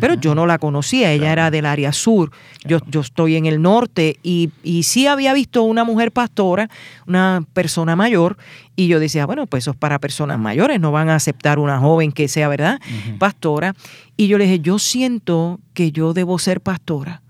[0.00, 2.30] Pero yo no la conocía, ella era del área sur,
[2.64, 6.70] yo, yo estoy en el norte y, y, sí había visto una mujer pastora,
[7.08, 8.36] una persona mayor,
[8.76, 11.78] y yo decía, bueno, pues eso es para personas mayores, no van a aceptar una
[11.80, 12.80] joven que sea, ¿verdad?
[13.18, 13.74] Pastora.
[14.16, 17.22] Y yo le dije, yo siento que yo debo ser pastora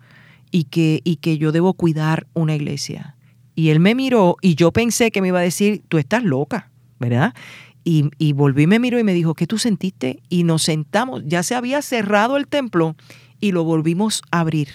[0.55, 3.17] y que, y que yo debo cuidar una iglesia.
[3.57, 6.71] Y él me miró y yo pensé que me iba a decir, tú estás loca,
[7.01, 7.35] ¿verdad?
[7.83, 10.23] Y, y volví me miró y me dijo, ¿qué tú sentiste?
[10.29, 12.95] Y nos sentamos, ya se había cerrado el templo
[13.41, 14.69] y lo volvimos a abrir.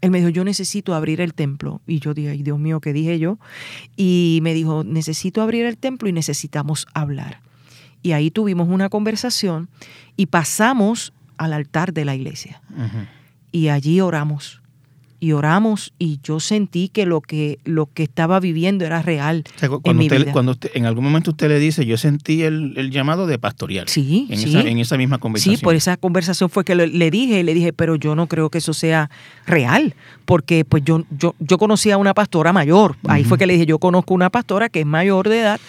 [0.00, 1.82] Él me dijo, yo necesito abrir el templo.
[1.84, 3.40] Y yo dije, ay Dios mío, ¿qué dije yo?
[3.96, 7.40] Y me dijo, necesito abrir el templo y necesitamos hablar.
[8.00, 9.70] Y ahí tuvimos una conversación
[10.16, 12.62] y pasamos al altar de la iglesia.
[13.50, 14.62] Y allí oramos
[15.20, 19.44] y oramos y yo sentí que lo que lo que estaba viviendo era real.
[19.82, 23.88] cuando, usted, cuando en algún momento usted le dice, yo sentí el, llamado de pastorear.
[23.88, 25.56] Sí, en, Esa, en esa misma conversación.
[25.56, 28.58] Sí, por esa conversación fue que le, dije, le dije, pero yo no creo que
[28.58, 29.10] eso sea
[29.46, 32.96] real, porque pues yo, yo, yo conocía a una pastora mayor.
[33.08, 35.60] Ahí fue que le dije, yo conozco una pastora que es mayor de edad,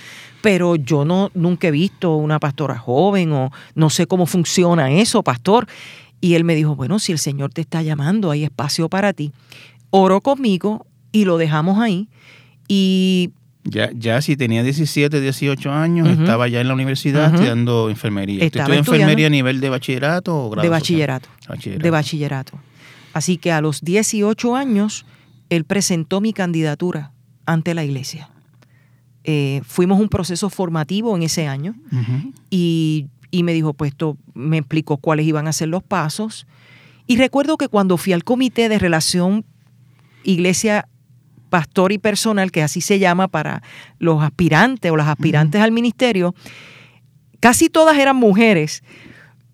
[0.41, 5.23] pero yo no nunca he visto una pastora joven o no sé cómo funciona eso,
[5.23, 5.67] pastor.
[6.21, 9.31] Y él me dijo, bueno, si el Señor te está llamando, hay espacio para ti.
[9.89, 12.09] Oró conmigo y lo dejamos ahí.
[12.67, 13.31] Y
[13.63, 18.43] ya, ya si tenía 17, 18 años, estaba ya en la universidad estudiando enfermería.
[18.43, 20.63] ¿Estudió enfermería a nivel de bachillerato o grado?
[20.63, 21.29] De bachillerato,
[21.65, 22.59] De bachillerato.
[23.13, 25.05] Así que a los 18 años,
[25.49, 27.11] él presentó mi candidatura
[27.45, 28.29] ante la iglesia.
[29.23, 31.75] Eh, fuimos un proceso formativo en ese año
[32.49, 36.47] y y me dijo, pues esto me explicó cuáles iban a ser los pasos.
[37.07, 39.45] Y recuerdo que cuando fui al comité de relación
[40.23, 40.87] iglesia
[41.49, 43.63] pastor y personal, que así se llama para
[43.97, 46.35] los aspirantes o las aspirantes al ministerio,
[47.39, 48.83] casi todas eran mujeres.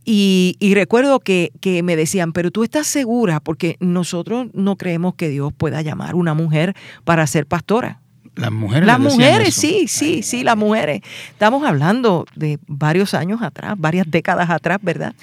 [0.07, 5.29] Y, recuerdo que, que, me decían, pero tú estás segura, porque nosotros no creemos que
[5.29, 8.01] Dios pueda llamar una mujer para ser pastora.
[8.35, 8.85] Las mujeres.
[8.87, 9.61] Las mujeres, eso.
[9.61, 11.01] sí, sí, sí, las mujeres.
[11.29, 15.13] Estamos hablando de varios años atrás, varias décadas atrás, ¿verdad?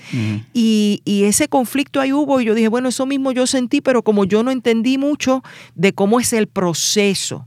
[0.54, 4.02] Y, y ese conflicto ahí hubo y yo dije, bueno, eso mismo yo sentí, pero
[4.02, 5.42] como yo no entendí mucho
[5.74, 7.44] de cómo es el proceso,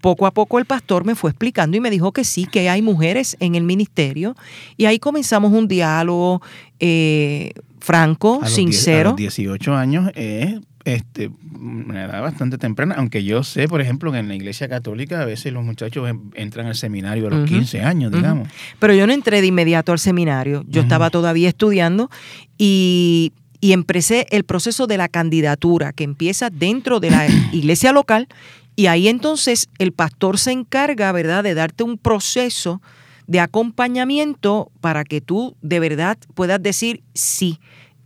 [0.00, 2.82] poco a poco el pastor me fue explicando y me dijo que sí, que hay
[2.82, 4.36] mujeres en el ministerio
[4.76, 6.40] y ahí comenzamos un diálogo
[6.78, 9.14] eh, franco, A sincero.
[9.16, 10.60] die- a los 18 años es
[10.94, 15.22] este, una edad bastante temprana, aunque yo sé, por ejemplo, que en la iglesia católica
[15.22, 17.48] a veces los muchachos en- entran al seminario a los Ujú.
[17.48, 18.48] 15 años, digamos.
[18.78, 22.10] Pero yo no entré de inmediato al seminario, yo estaba todavía estudiando
[22.56, 28.28] y, y empecé el proceso de la candidatura que empieza dentro de la iglesia local
[28.76, 32.80] y ahí entonces el pastor se encarga, ¿verdad?, de darte un proceso
[33.26, 37.58] de acompañamiento para que tú de verdad puedas decir sí,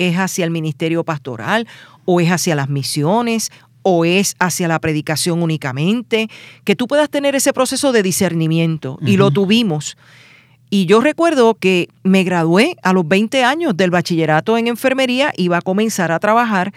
[0.09, 1.67] es hacia el ministerio pastoral
[2.05, 3.51] o es hacia las misiones
[3.83, 6.29] o es hacia la predicación únicamente,
[6.65, 9.97] que tú puedas tener ese proceso de discernimiento y lo tuvimos.
[10.71, 15.59] Y yo recuerdo que me gradué a los 20 años del bachillerato en enfermería, iba
[15.59, 16.73] a comenzar a trabajar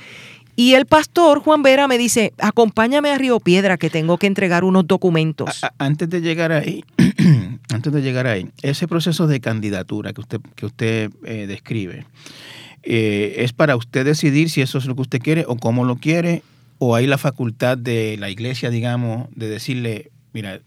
[0.57, 4.63] y el pastor Juan Vera me dice, acompáñame a Río Piedra que tengo que entregar
[4.63, 5.63] unos documentos.
[5.63, 6.83] A- antes de llegar ahí,
[7.73, 12.05] antes de llegar ahí, ese proceso de candidatura que usted, que usted eh, describe,
[12.85, 15.95] eh, ¿es para usted decidir si eso es lo que usted quiere o cómo lo
[15.97, 16.43] quiere?
[16.77, 20.59] ¿O hay la facultad de la iglesia, digamos, de decirle, mira,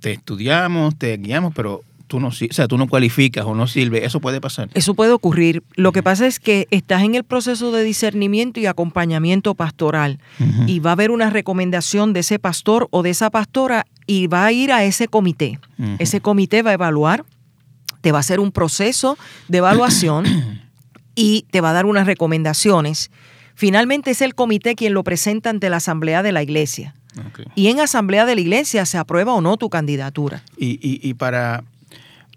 [0.00, 3.66] te estudiamos, te guiamos, pero tú no, si- o sea, tú no cualificas o no
[3.66, 4.04] sirve?
[4.04, 4.68] Eso puede pasar.
[4.74, 5.62] Eso puede ocurrir.
[5.76, 10.18] Lo que pasa es que estás en el proceso de discernimiento y acompañamiento pastoral
[10.66, 14.46] y va a haber una recomendación de ese pastor o de esa pastora y va
[14.46, 15.58] a ir a ese comité.
[15.98, 17.24] Ese comité va a evaluar,
[18.02, 19.16] te va a hacer un proceso
[19.48, 20.24] de evaluación
[21.16, 23.10] y te va a dar unas recomendaciones.
[23.56, 26.94] Finalmente es el comité quien lo presenta ante la asamblea de la iglesia.
[27.54, 30.42] Y en asamblea de la iglesia se aprueba o no tu candidatura.
[30.58, 31.64] Y, y, y para.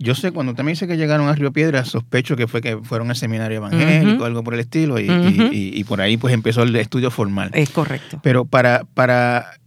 [0.02, 3.10] Yo sé, cuando me dice que llegaron a Río Piedra, sospecho que fue que fueron
[3.10, 4.24] al seminario evangélico, Ujú.
[4.24, 5.54] algo por el estilo, y, y- Ujú.
[5.54, 7.52] y- y por ahí pues empezó el estudio formal.
[7.54, 8.22] Es correcto.
[8.24, 9.60] Pero para, para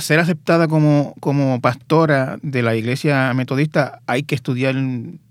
[0.00, 4.76] ser aceptada como, como pastora de la iglesia metodista, ¿hay que estudiar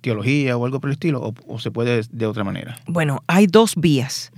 [0.02, 1.22] teología o algo por el estilo?
[1.22, 2.78] ¿O, o se puede de otra manera?
[2.88, 4.32] Bueno, hay dos vías.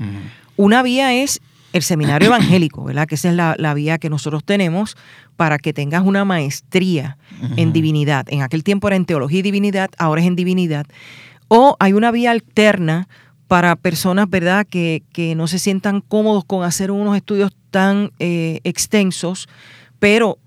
[0.56, 1.42] Una vía es
[1.74, 3.08] el seminario evangélico, ¿verdad?
[3.08, 4.98] Que esa es la, la vía que nosotros tenemos
[5.36, 7.18] para que tengas una maestría
[7.56, 8.26] en divinidad.
[8.30, 10.86] En aquel tiempo era en teología y divinidad, ahora es en divinidad.
[11.48, 13.08] O hay una vía alterna
[13.48, 18.60] para personas, ¿verdad?, que, que no se sientan cómodos con hacer unos estudios tan eh,
[18.64, 19.48] extensos,
[20.00, 20.38] pero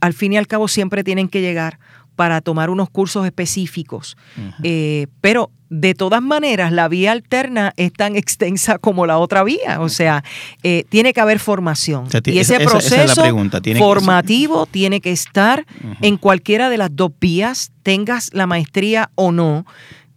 [0.00, 1.78] al fin y al cabo siempre tienen que llegar
[2.16, 4.16] para tomar unos cursos específicos.
[4.62, 9.80] Eh, pero de todas maneras, la vía alterna es tan extensa como la otra vía.
[9.80, 10.22] O sea,
[10.62, 12.04] eh, tiene que haber formación.
[12.06, 15.00] O sea, ti- y ese esa- proceso esa es la pregunta, tiene que- formativo tiene
[15.00, 15.66] que estar
[16.02, 19.66] en cualquiera de las dos vías, tengas la maestría o no.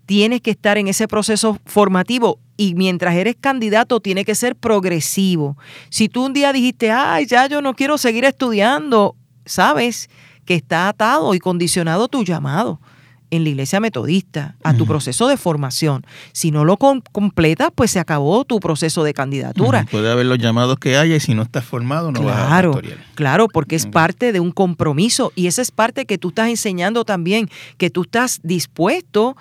[0.07, 5.57] Tienes que estar en ese proceso formativo y mientras eres candidato tiene que ser progresivo.
[5.89, 9.15] Si tú un día dijiste, ay, ya yo no quiero seguir estudiando,
[9.45, 10.09] sabes
[10.45, 12.79] que está atado y condicionado tu llamado
[13.29, 16.05] en la iglesia metodista a tu proceso de formación.
[16.31, 19.85] Si no lo com- completas, pues se acabó tu proceso de candidatura.
[19.91, 22.79] Puede haber los llamados que haya y si no estás formado no vas a Claro,
[23.15, 27.03] claro, porque es parte de un compromiso y esa es parte que tú estás enseñando
[27.03, 29.35] también, que tú estás dispuesto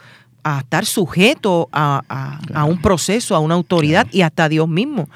[0.54, 4.68] a estar sujeto a, a- a un proceso, a una autoridad y hasta a Dios
[4.68, 5.08] mismo.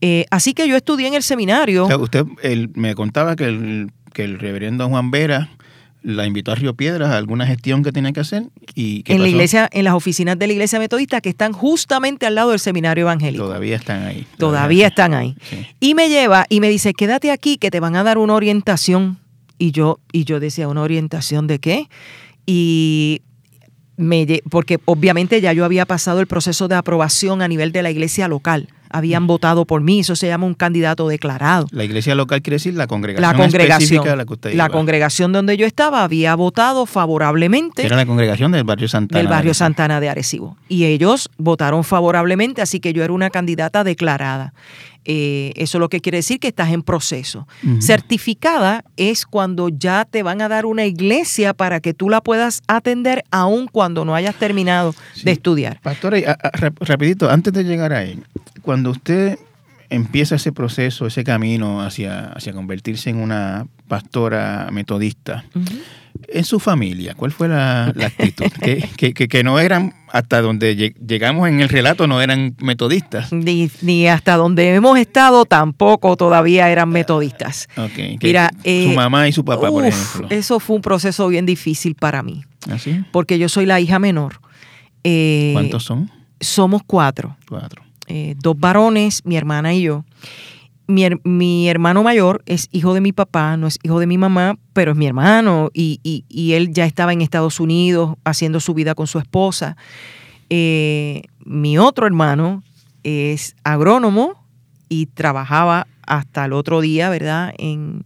[0.00, 1.84] Eh, así que yo estudié en el seminario.
[1.84, 2.24] O sea, usted
[2.74, 5.48] me contaba que el, que el reverendo Juan Vera
[6.02, 8.44] la invitó a Río Piedras a alguna gestión que tenía que hacer
[8.74, 12.26] y ¿qué en la iglesia, en las oficinas de la iglesia metodista que están justamente
[12.26, 13.44] al lado del seminario evangélico.
[13.44, 14.26] todavía están ahí.
[14.36, 15.34] Todavía están ahí.
[15.48, 15.66] Sí.
[15.80, 19.16] Y me lleva y me dice, quédate aquí que te van a dar una orientación.
[19.56, 21.88] Y yo, y yo decía, ¿una orientación de qué?
[22.44, 23.22] Y
[23.96, 27.90] me porque obviamente ya yo había pasado el proceso de aprobación a nivel de la
[27.90, 28.68] iglesia local.
[28.90, 31.66] Habían votado por mí, eso se llama un candidato declarado.
[31.72, 34.68] La iglesia local quiere decir la congregación La congregación, específica a la que usted la
[34.68, 39.18] congregación donde yo estaba había votado favorablemente Era la congregación del barrio Santana.
[39.18, 40.56] del barrio de- Santana de Arecibo.
[40.68, 44.54] Y ellos votaron favorablemente, así que yo era una candidata declarada.
[45.06, 47.46] Eh, eso lo que quiere decir que estás en proceso.
[47.80, 52.62] Certificada es cuando ya te van a dar una iglesia para que tú la puedas
[52.68, 55.24] atender aun cuando no hayas terminado Sí.
[55.24, 55.80] de estudiar.
[55.82, 58.18] Pastora, a- a- rapidito, antes de llegar ahí,
[58.62, 59.38] cuando usted
[59.90, 65.44] empieza ese proceso, ese camino hacia, hacia convertirse en una pastora metodista.
[66.28, 68.46] En su familia, ¿cuál fue la, actitud?
[68.60, 73.32] que, que, que, no eran, hasta donde llegamos en el relato, no eran metodistas.
[73.32, 77.68] Ni, ni hasta donde hemos estado tampoco todavía eran metodistas.
[77.76, 80.28] Okay, Mira, su eh, mamá y su papá, por ejemplo.
[80.30, 82.44] Eso fue un proceso bien difícil para mí.
[82.70, 82.98] ¿Así?
[83.00, 84.40] ¿Ah, porque yo soy la hija menor.
[85.02, 86.10] Eh, ¿Cuántos son?
[86.40, 87.36] Somos cuatro.
[87.48, 87.82] Cuatro.
[88.06, 90.04] Eh, dos varones, mi hermana y yo
[90.86, 94.92] mi, hermano mayor es hijo de mi papá, no es hijo de mi mamá, pero
[94.92, 99.18] es mi hermano y, él ya estaba en Estados Unidos haciendo su vida con su
[99.18, 99.76] esposa.
[100.50, 102.62] Eh, mi otro hermano
[103.02, 104.44] es agrónomo
[104.88, 107.54] y trabajaba hasta el otro día, ¿verdad?
[107.58, 108.04] En,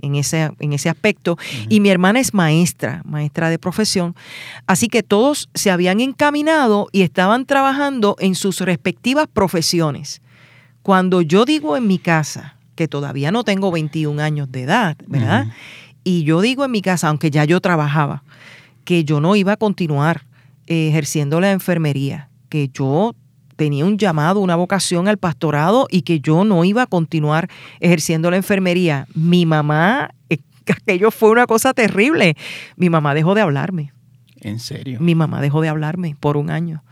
[0.00, 1.38] ese, en ese aspecto.
[1.68, 4.14] Y mi hermana es maestra, maestra de profesión.
[4.66, 10.22] Así que todos se habían encaminado y estaban trabajando en sus respectivas profesiones.
[10.86, 15.48] Cuando yo digo en mi casa, que todavía no tengo 21 años de edad, ¿verdad?
[16.04, 18.22] Y yo digo en mi casa, aunque ya yo trabajaba,
[18.84, 20.26] que yo no iba a continuar
[20.68, 23.16] eh, ejerciendo la enfermería, que yo
[23.56, 28.30] tenía un llamado, una vocación al pastorado y que yo no iba a continuar ejerciendo
[28.30, 29.08] la enfermería.
[29.12, 32.36] Mi mamá, eh, aquello fue una cosa terrible.
[32.76, 33.92] Mi mamá dejó de hablarme.
[34.40, 35.00] ¿En serio?
[35.00, 36.84] Mi mamá dejó de hablarme por un año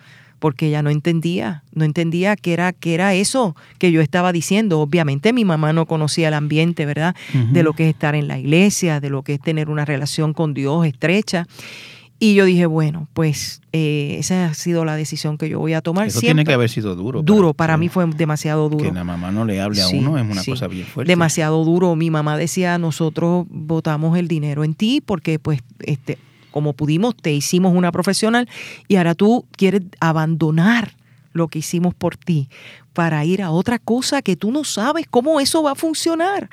[0.45, 4.79] porque ella no entendía, no entendía qué era, qué era eso que yo estaba diciendo.
[4.79, 7.17] Obviamente mi mamá no conocía el ambiente, ¿verdad?
[7.51, 10.35] De lo que es estar en la iglesia, de lo que es tener una relación
[10.35, 11.47] con Dios estrecha.
[12.19, 15.81] Y yo dije, bueno, pues eh, esa ha sido la decisión que yo voy a
[15.81, 16.09] tomar.
[16.09, 17.23] Eso tiene que haber sido duro.
[17.23, 18.85] Duro, para, mí fue demasiado duro.
[18.85, 21.11] Que la mamá no le hable a uno es una cosa bien fuerte.
[21.11, 21.97] Demasiado duro.
[21.97, 26.19] Mi mamá decía, nosotros votamos el dinero en ti porque pues este,
[26.55, 28.49] como pudimos, te hicimos una profesional
[28.87, 30.93] y ahora tú quieres abandonar
[31.33, 32.49] lo que hicimos por ti
[32.93, 36.49] para ir a otra cosa que tú no sabes cómo eso va a funcionar.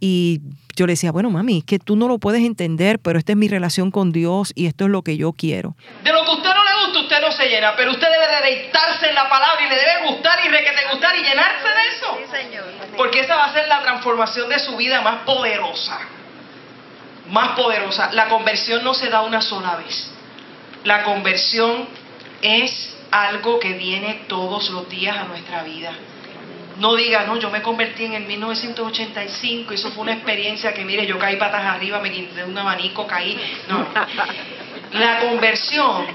[0.00, 0.40] Y
[0.74, 3.38] yo le decía, bueno, mami, es que tú no lo puedes entender, pero esta es
[3.38, 5.76] mi relación con Dios y esto es lo que yo quiero.
[6.02, 8.26] De lo que a usted no le gusta, usted no se llena, pero usted debe
[8.42, 12.18] deleitarse en la palabra y le debe gustar y requete gustar y llenarse de eso.
[12.18, 12.64] Sí, señor.
[12.96, 16.17] Porque esa va a ser la transformación de su vida más poderosa
[17.30, 18.10] más poderosa.
[18.12, 20.10] La conversión no se da una sola vez.
[20.84, 21.88] La conversión
[22.42, 25.92] es algo que viene todos los días a nuestra vida.
[26.78, 31.06] No diga, no, yo me convertí en el 1985, eso fue una experiencia que, mire,
[31.06, 33.36] yo caí patas arriba, me quité un abanico, caí.
[33.68, 33.84] No.
[34.92, 36.06] La conversión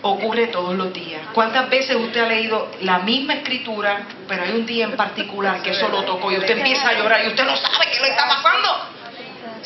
[0.00, 1.20] ocurre todos los días.
[1.34, 5.70] ¿Cuántas veces usted ha leído la misma escritura, pero hay un día en particular que
[5.70, 8.26] eso lo tocó y usted empieza a llorar y usted no sabe qué le está
[8.26, 8.95] pasando?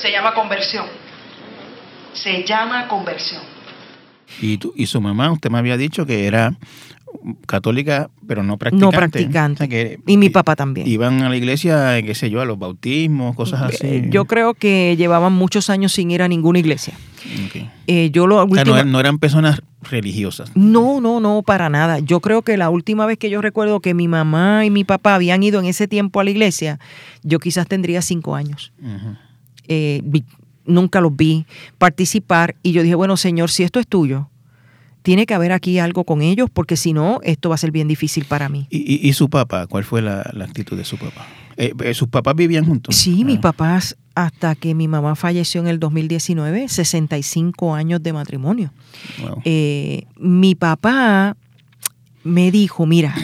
[0.01, 0.87] Se llama conversión.
[2.13, 3.43] Se llama conversión.
[4.41, 6.55] Y, y su mamá, usted me había dicho que era
[7.47, 8.85] católica, pero no practicante.
[8.85, 9.99] No practicante.
[10.07, 10.87] y mi papá también.
[10.87, 13.87] Iban a la iglesia, qué sé yo, a los bautismos, cosas así.
[13.87, 16.95] Eh, yo creo que llevaban muchos años sin ir a ninguna iglesia.
[17.87, 20.51] Eh, yo lo no, no, eran personas religiosas.
[20.55, 21.99] No, no, no, para nada.
[21.99, 25.15] Yo creo que la última vez que yo recuerdo que mi mamá y mi papá
[25.17, 26.79] habían ido en ese tiempo a la iglesia,
[27.23, 28.73] yo quizás tendría cinco años.
[29.73, 30.03] Eh,
[30.67, 31.47] nunca los vi
[31.79, 34.29] participar y yo dije, bueno, Señor, si esto es tuyo,
[35.03, 37.87] tiene que haber aquí algo con ellos porque si no, esto va a ser bien
[37.87, 38.67] difícil para mí.
[38.69, 39.69] ¿Y, su papá?
[39.69, 41.25] ¿Cuál fue la, actitud de su papá?
[41.57, 42.97] Eh, eh, ¿Sus papás vivían juntos?
[42.97, 43.43] Sí, mis ah.
[43.43, 48.73] papás, hasta que mi mamá falleció en el 2019, 65 años de matrimonio.
[50.17, 51.37] mi papá
[52.25, 53.15] me dijo, mira,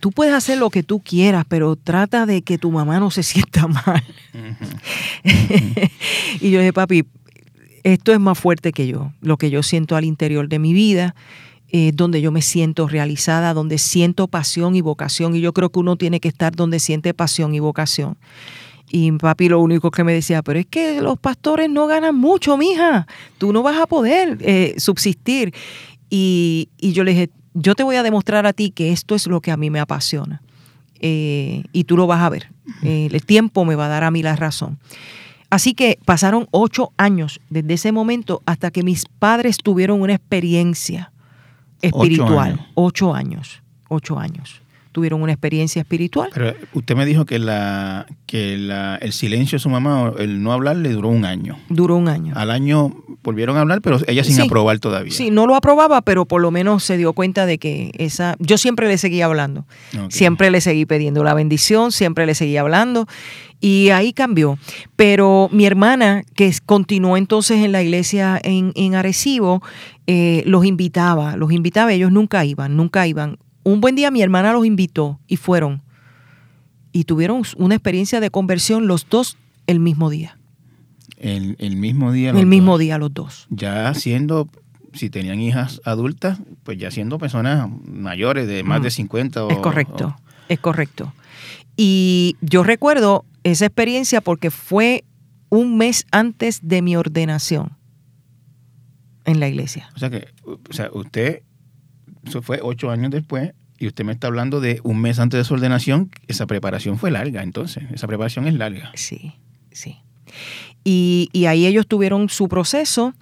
[0.00, 3.22] tú puedes hacer lo que tú quieras, pero trata de que tu mamá no se
[3.22, 4.04] sienta mal.
[6.40, 7.04] y yo dije, papi,
[7.82, 11.14] esto es más fuerte que yo, lo que yo siento al interior de mi vida,
[11.68, 15.80] es donde yo me siento realizada, donde siento pasión y vocación, y yo creo que
[15.80, 18.16] uno tiene que estar donde siente pasión y vocación.
[18.88, 22.56] Y papi lo único que me decía, pero es que los pastores no ganan mucho,
[22.56, 23.06] mija,
[23.38, 25.52] tú no vas a poder eh, subsistir.
[26.08, 29.26] Y, y yo le dije, yo te voy a demostrar a ti que esto es
[29.26, 30.42] lo que a mí me apasiona.
[31.00, 32.50] Eh, y tú lo vas a ver.
[32.82, 34.78] Eh, el tiempo me va a dar a mí la razón.
[35.50, 41.12] Así que pasaron ocho años desde ese momento hasta que mis padres tuvieron una experiencia
[41.82, 42.66] espiritual.
[42.74, 43.62] Ocho años.
[43.88, 44.60] Ocho años
[44.96, 46.30] tuvieron una experiencia espiritual.
[46.32, 50.54] Pero usted me dijo que la que la, el silencio de su mamá, el no
[50.54, 51.58] hablar, le duró un año.
[51.68, 52.32] Duró un año.
[52.34, 55.12] Al año volvieron a hablar, pero ella sin aprobar todavía.
[55.12, 58.36] Sí, no lo aprobaba, pero por lo menos se dio cuenta de que esa...
[58.38, 59.66] Yo siempre le seguía hablando.
[60.08, 63.06] Siempre le seguí pidiendo la bendición, siempre le seguía hablando.
[63.60, 64.58] Y ahí cambió.
[64.96, 69.62] Pero mi hermana, que continuó entonces en la iglesia en, en Arecibo,
[70.06, 73.38] eh, los invitaba, los invitaba, ellos nunca iban, nunca iban
[73.72, 75.82] un buen día mi hermana los invitó y fueron.
[76.92, 79.36] Y tuvieron una experiencia de conversión los dos
[79.66, 80.38] el mismo día.
[81.18, 82.30] El, el mismo día.
[82.30, 83.48] El mismo día los dos.
[83.50, 84.48] Ya siendo,
[84.92, 89.46] si tenían hijas adultas, pues ya siendo personas mayores de más de 50.
[89.46, 90.16] O, es correcto,
[90.48, 91.12] es correcto.
[91.76, 95.04] Y yo recuerdo esa experiencia porque fue
[95.48, 97.76] un mes antes de mi ordenación
[99.24, 99.90] en la iglesia.
[99.96, 101.42] O sea que, o sea, usted,
[102.26, 105.44] eso fue ocho años después, y usted me está hablando de un mes antes de
[105.44, 108.90] su ordenación, esa preparación fue larga, entonces, esa preparación es larga.
[108.94, 109.34] Sí,
[109.70, 109.98] sí.
[110.84, 113.14] Y, y ahí ellos tuvieron su proceso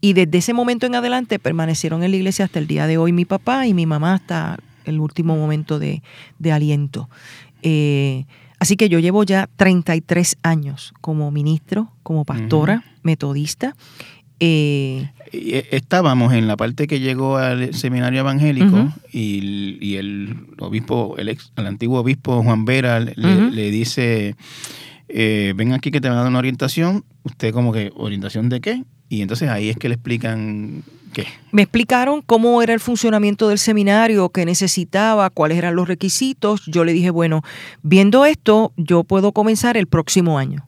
[0.00, 3.12] y desde ese momento en adelante permanecieron en la iglesia hasta el día de hoy
[3.12, 6.02] mi papá y mi mamá hasta el último momento de,
[6.38, 7.08] de aliento.
[7.62, 8.26] Eh,
[8.58, 13.74] así que yo llevo ya 33 años como ministro, como pastora, metodista.
[14.40, 21.28] Eh, eh, estábamos en la parte que llegó al seminario evangélico y, el obispo, el,
[21.28, 24.36] ex, el antiguo obispo Juan Vera le, dice,
[25.08, 28.84] ven aquí que te van a dar una orientación, usted como que, ¿orientación de qué?
[29.08, 30.82] Y entonces ahí es que le explican
[31.12, 31.26] qué.
[31.52, 36.66] Me explicaron cómo era el funcionamiento del seminario, qué necesitaba, cuáles eran los requisitos.
[36.66, 37.42] Yo le dije, bueno,
[37.82, 40.66] viendo esto, yo puedo comenzar el próximo año.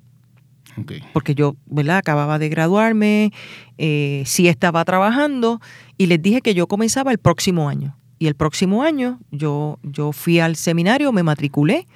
[1.13, 1.99] Porque yo, ¿verdad?
[1.99, 3.33] Acababa de graduarme,
[3.79, 5.61] eh, sí estaba trabajando
[5.97, 7.97] y les dije que yo comenzaba el próximo año.
[8.19, 11.87] Y el próximo año yo, yo fui al seminario, me matriculé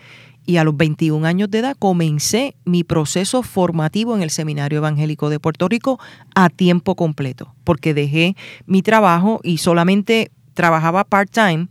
[0.47, 5.31] y a los 21 años de edad comencé mi proceso formativo en el Seminario Evangélico
[5.31, 6.01] de Puerto Rico
[6.35, 11.69] a tiempo completo, porque dejé mi trabajo y solamente trabajaba part-time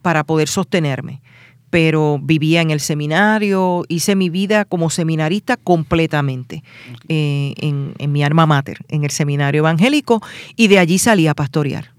[0.00, 1.20] para poder sostenerme.
[1.72, 6.62] Pero vivía en el seminario, hice mi vida como seminarista completamente
[7.08, 10.20] eh, en, en mi alma mater, en el seminario evangélico,
[10.54, 11.92] y de allí salí a pastorear.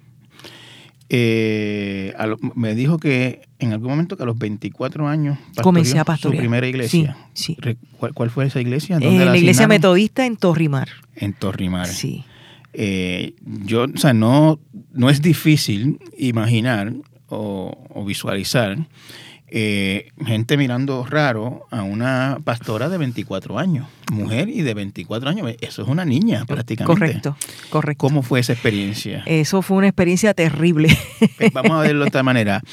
[1.15, 2.13] Eh,
[2.55, 6.41] me dijo que en algún momento que a los 24 años comencé a pastorear su
[6.41, 7.17] primera iglesia.
[7.33, 7.57] Sí,
[7.97, 8.97] ¿Cuál, fue esa iglesia?
[8.99, 10.89] ¿Dónde la, iglesia metodista en Torrimar.
[11.15, 11.87] En Torrimar.
[11.87, 12.23] Sí.
[12.73, 14.59] Eh, yo, o sea, no,
[14.91, 16.93] no es difícil imaginar
[17.27, 18.77] o visualizar
[19.55, 25.51] eh, gente mirando raro a una pastora de 24 años, mujer y de 24 años.
[25.61, 26.99] Eso es una niña prácticamente.
[26.99, 27.37] Correcto,
[27.69, 27.99] correcto.
[27.99, 29.21] ¿Cómo fue esa experiencia?
[29.27, 30.89] Eso fue una experiencia terrible.
[31.37, 32.63] Pues vamos a verlo de otra manera.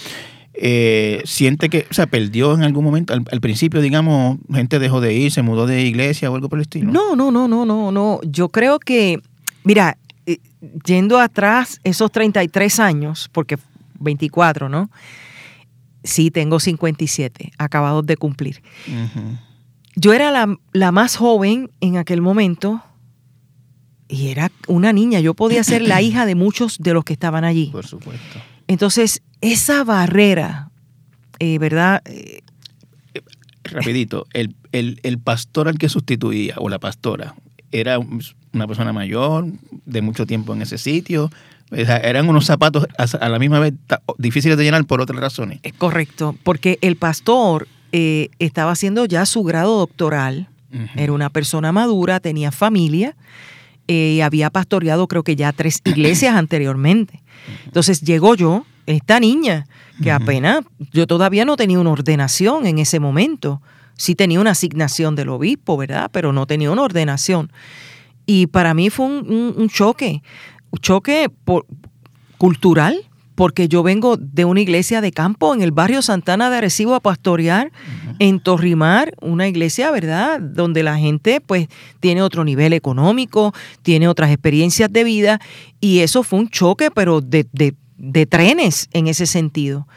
[0.54, 5.12] Eh, siente que, o sea, perdió en algún momento, al, principio, digamos, gente dejó de
[5.12, 6.90] ir, se mudó de iglesia o algo por el estilo.
[6.90, 8.20] No, no, no, no, no, no.
[8.22, 9.20] Yo creo que,
[9.64, 10.38] mira, eh,
[10.86, 13.58] yendo atrás esos 33 años, porque
[13.98, 14.90] 24, ¿no?
[16.03, 18.62] Sí, tengo 57, acabados de cumplir.
[19.96, 20.30] Yo era
[20.72, 22.82] la, más joven en aquel momento
[24.09, 25.20] y era una niña.
[25.20, 27.66] Yo podía ser la hija de muchos de los que estaban allí.
[27.66, 28.40] Por supuesto.
[28.66, 30.70] Entonces, esa barrera,
[31.38, 32.03] eh, ¿verdad?
[32.07, 32.42] Eh,
[33.64, 37.34] Rapidito, el, el, pastor al que sustituía, o la pastora,
[37.72, 37.98] era
[38.53, 39.46] una persona mayor,
[39.84, 41.30] de mucho tiempo en ese sitio,
[41.70, 43.74] eran unos zapatos a la misma vez
[44.18, 45.61] difíciles de llenar por otras razones.
[45.62, 50.48] Es correcto, porque el pastor eh, estaba haciendo ya su grado doctoral,
[50.94, 53.16] era una persona madura, tenía familia
[53.92, 57.24] eh, había pastoreado creo que ya tres iglesias anteriormente.
[57.64, 59.66] Entonces llegó yo, esta niña,
[60.01, 60.61] que apenas,
[60.92, 63.61] yo todavía no tenía una ordenación en ese momento.
[63.96, 66.09] Sí tenía una asignación del obispo, ¿verdad?
[66.12, 67.51] Pero no tenía una ordenación.
[68.30, 70.22] Y para mí fue un choque,
[70.80, 71.28] choque
[72.38, 76.94] cultural, porque yo vengo de una iglesia de campo en el barrio Santana de Arecibo
[76.94, 77.72] a pastorear
[78.20, 81.66] en Torrimar, una iglesia, ¿verdad?, donde la gente pues
[81.98, 83.52] tiene otro nivel económico,
[83.82, 85.40] tiene otras experiencias de vida,
[85.80, 89.88] y eso fue un choque, pero de, de, trenes en ese sentido.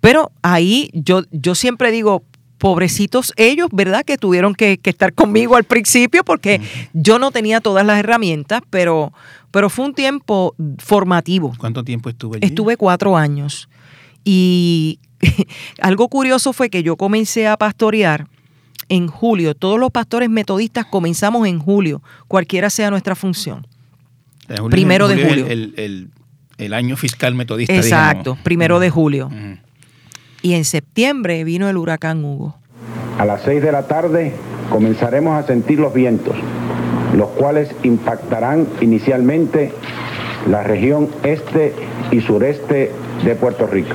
[0.00, 2.22] Pero ahí yo, yo siempre digo,
[2.62, 4.04] pobrecitos ellos, ¿verdad?
[4.04, 6.60] Que tuvieron que, estar conmigo al principio porque
[6.92, 9.12] yo no tenía todas las herramientas, pero,
[9.50, 11.54] pero fue un tiempo formativo.
[11.58, 12.46] ¿Cuánto tiempo estuve allí?
[12.46, 13.68] Estuve cuatro años.
[14.24, 15.00] Y
[15.80, 18.28] algo curioso fue que yo comencé a pastorear
[18.88, 19.56] en julio.
[19.56, 23.66] Todos los pastores metodistas comenzamos en julio, cualquiera sea nuestra función.
[24.70, 25.46] primero de julio.
[25.48, 27.74] El, año fiscal metodista.
[27.74, 29.32] Exacto, primero de julio
[30.42, 32.56] y en septiembre vino el huracán Hugo.
[33.18, 34.32] A las 6 de la tarde
[34.70, 36.34] comenzaremos a sentir los vientos,
[37.16, 39.72] los cuales impactarán inicialmente
[40.50, 41.72] la región este
[42.10, 42.90] y sureste
[43.24, 43.94] de Puerto Rico.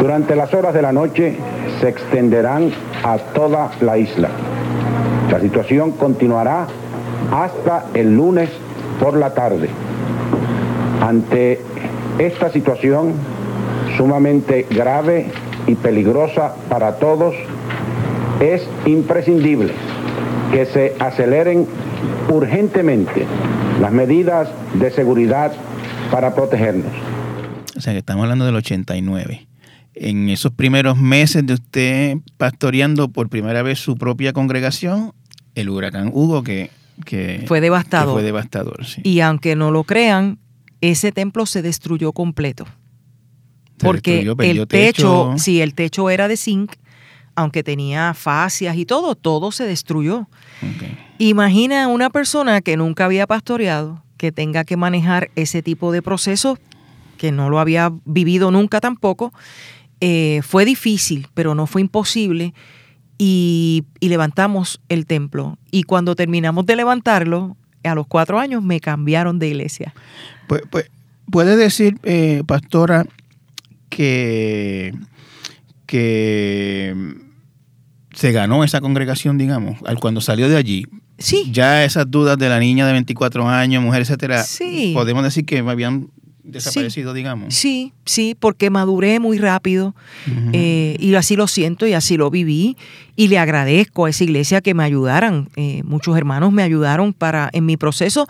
[0.00, 1.36] Durante las horas de la noche
[1.80, 2.72] se extenderán
[3.04, 4.30] a toda la isla.
[5.30, 6.66] La situación continuará
[7.30, 8.50] hasta el lunes
[9.00, 9.68] por la tarde.
[11.00, 11.60] Ante
[12.18, 13.12] esta situación,
[13.98, 15.26] sumamente grave
[15.66, 17.34] y peligrosa para todos,
[18.40, 19.72] es imprescindible
[20.52, 21.66] que se aceleren
[22.30, 23.26] urgentemente
[23.80, 25.52] las medidas de seguridad
[26.10, 26.92] para protegernos.
[27.76, 29.46] O sea que estamos hablando del 89.
[29.94, 35.12] En esos primeros meses de usted pastoreando por primera vez su propia congregación,
[35.56, 36.70] el huracán Hugo que,
[37.04, 38.08] que fue devastador.
[38.08, 39.00] que fue devastador sí.
[39.02, 40.38] Y aunque no lo crean,
[40.80, 42.64] ese templo se destruyó completo.
[43.86, 46.74] Porque destruyó, el techo, sí, el techo era de zinc,
[47.34, 50.28] aunque tenía fascias y todo, todo se destruyó.
[50.62, 50.84] Ok.
[51.18, 56.58] Imagina una persona que nunca había pastoreado, que tenga que manejar ese tipo de procesos,
[57.16, 59.32] que no lo había vivido nunca tampoco.
[60.00, 62.54] Eh, fue difícil, pero no fue imposible.
[63.18, 65.58] Y, y levantamos el templo.
[65.72, 69.94] Y cuando terminamos de levantarlo, a los cuatro años me cambiaron de iglesia.
[70.46, 70.90] Pues, pues,
[71.30, 73.06] puede decir, eh, pastora,
[73.88, 74.92] que,
[75.86, 76.94] que
[78.14, 80.84] se ganó esa congregación, digamos, al cuando salió de allí.
[81.18, 81.48] Sí.
[81.52, 84.92] Ya esas dudas de la niña de 24 años, mujer, etcétera, Sí.
[84.94, 86.08] podemos decir que me habían
[86.44, 87.54] desaparecido, digamos.
[87.54, 89.94] Sí, sí, porque maduré muy rápido
[90.52, 92.76] eh, y así lo siento y así lo viví
[93.16, 95.48] y le agradezco a esa iglesia que me ayudaran.
[95.56, 98.26] Eh, muchos hermanos me ayudaron para en mi proceso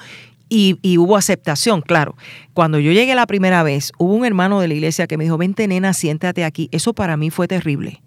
[0.49, 2.16] y, y hubo aceptación, claro.
[2.55, 5.36] Cuando yo llegué la primera vez, hubo un hermano de la iglesia que me dijo,
[5.38, 6.68] vente nena, siéntate aquí.
[6.72, 8.03] Eso para mí fue terrible.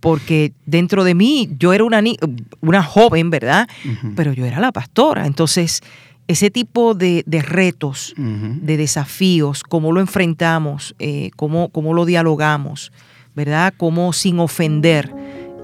[0.00, 2.16] Porque dentro de mí yo era una, ni-
[2.60, 3.68] una joven, ¿verdad?
[4.16, 5.26] Pero yo era la pastora.
[5.26, 5.80] Entonces,
[6.26, 12.90] ese tipo de, de retos, de desafíos, cómo lo enfrentamos, eh, cómo, cómo lo dialogamos,
[13.36, 13.72] ¿verdad?
[13.76, 15.12] Cómo sin ofender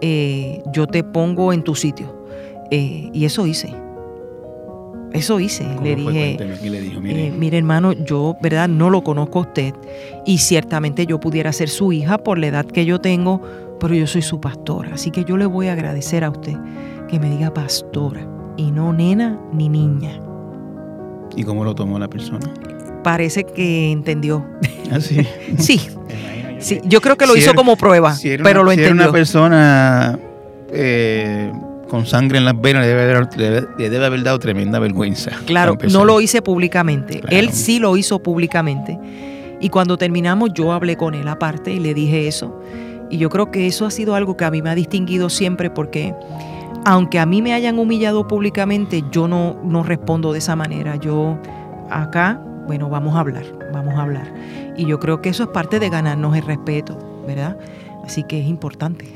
[0.01, 2.25] eh, yo te pongo en tu sitio.
[2.71, 3.75] Eh, y eso hice.
[5.13, 5.65] Eso hice.
[5.65, 7.01] ¿Cómo Le dije, ¿qué le dijo?
[7.01, 8.69] Mire, eh, mire hermano, yo, ¿verdad?
[8.69, 9.75] No lo conozco a usted
[10.27, 13.41] y ciertamente yo pudiera ser su hija por la edad que yo tengo,
[13.81, 14.91] pero yo soy su pastora.
[14.95, 16.55] Así que yo le voy a agradecer a usted
[17.09, 20.21] que me diga pastora y no nena ni niña.
[21.37, 22.51] ¿y cómo lo tomó la persona?
[23.05, 24.45] Parece que entendió.
[24.91, 25.19] Ah, sí.
[25.59, 25.81] Sí,
[26.59, 28.89] sí, yo creo que lo Si hizo era- como prueba, si pero lo si era
[28.89, 29.05] entendió.
[29.05, 30.19] una persona
[30.73, 31.53] eh,
[31.89, 34.79] con sangre en las venas, le debe, haber, le debe- le debe haber dado tremenda
[34.79, 35.31] vergüenza.
[35.47, 37.21] Claro, no lo hice públicamente.
[37.21, 37.37] Claro.
[37.37, 38.99] Él sí lo hizo públicamente.
[39.61, 42.61] Y cuando terminamos, yo hablé con él aparte y le dije eso.
[43.11, 45.71] Y yo creo que eso ha sido algo que a mí me ha distinguido siempre
[45.71, 46.15] porque
[46.85, 50.97] aunque a mí me hayan humillado públicamente, yo no, no respondo de esa manera.
[50.97, 51.39] Yo
[51.91, 54.33] acá, bueno, vamos a hablar, vamos a hablar.
[54.77, 57.57] Y yo creo que eso es parte de ganarnos el respeto, ¿verdad?
[58.05, 59.07] Así que es importante.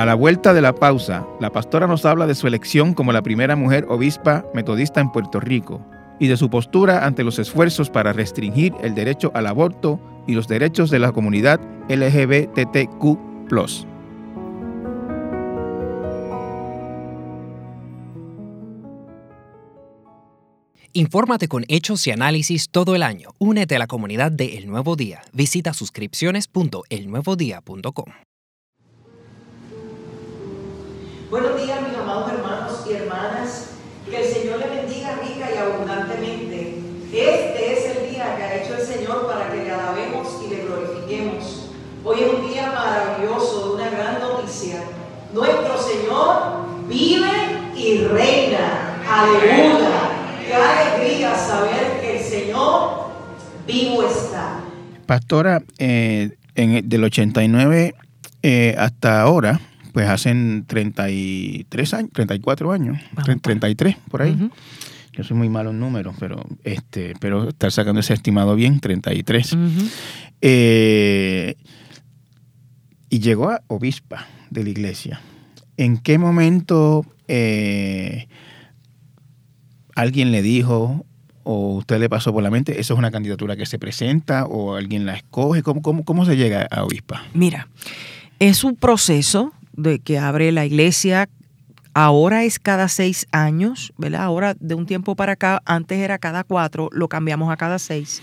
[0.00, 3.20] A la vuelta de la pausa, la pastora nos habla de su elección como la
[3.20, 5.84] primera mujer obispa metodista en Puerto Rico
[6.18, 10.48] y de su postura ante los esfuerzos para restringir el derecho al aborto y los
[10.48, 13.18] derechos de la comunidad LGBTQ.
[20.94, 23.32] Infórmate con hechos y análisis todo el año.
[23.36, 25.20] Únete a la comunidad de El Nuevo Día.
[25.34, 28.29] Visita suscripciones.elnuevodía.com.
[31.30, 33.70] Buenos días, mis amados hermanos y hermanas.
[34.08, 36.78] Que el Señor le bendiga rica y abundantemente.
[37.12, 40.64] Este es el día que ha hecho el Señor para que le alabemos y le
[40.64, 41.68] glorifiquemos.
[42.04, 44.82] Hoy es un día maravilloso, de una gran noticia.
[45.32, 47.28] Nuestro Señor vive
[47.76, 48.96] y reina.
[49.08, 49.90] Aleluya.
[50.46, 53.04] Qué alegría saber que el Señor
[53.66, 54.60] vivo está.
[55.06, 57.94] Pastora, eh, en el- del 89
[58.42, 59.60] eh, hasta ahora,
[59.92, 64.50] pues hacen 33 años, 34 años, Vamos, tre- 33 por ahí.
[65.12, 69.52] Yo soy muy malo en números, pero este, pero estar sacando ese estimado bien, 33.
[69.52, 69.60] Ujú.
[70.40, 71.56] Eh,
[73.08, 75.20] y llegó a obispa de la iglesia.
[75.76, 78.28] ¿En qué momento eh,
[79.94, 81.04] alguien le dijo
[81.42, 84.74] o usted le pasó por la mente, eso es una candidatura que se presenta o
[84.76, 85.62] alguien la escoge?
[85.62, 87.22] ¿Cómo, cómo, cómo se llega a obispa?
[87.34, 87.68] Mira,
[88.38, 91.28] es un proceso de que abre la iglesia.
[91.92, 94.22] Ahora es cada seis años, ¿verdad?
[94.22, 98.22] Ahora de un tiempo para acá, antes era cada cuatro, lo cambiamos a cada seis.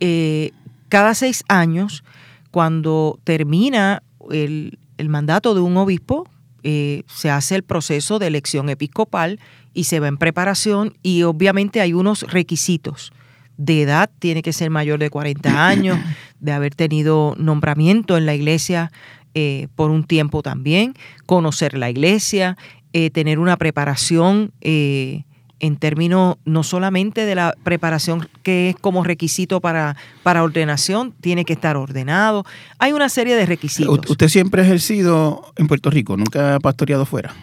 [0.00, 0.52] Eh,
[0.88, 2.04] cada seis años,
[2.50, 6.28] cuando termina el, el mandato de un obispo,
[6.68, 9.38] eh, se hace el proceso de elección episcopal
[9.72, 13.12] y se va en preparación y obviamente hay unos requisitos.
[13.56, 15.98] De edad tiene que ser mayor de 40 años,
[16.40, 18.90] de haber tenido nombramiento en la iglesia
[19.38, 20.94] eh, por un tiempo también,
[21.26, 22.56] conocer la iglesia,
[22.94, 25.24] eh, tener una preparación eh,
[25.60, 31.44] en términos no solamente de la preparación que es como requisito para, para ordenación, tiene
[31.44, 32.46] que estar ordenado.
[32.78, 34.08] Hay una serie de requisitos.
[34.08, 36.16] ¿Usted siempre ha ejercido en Puerto Rico?
[36.16, 37.34] ¿Nunca ha pastoreado fuera?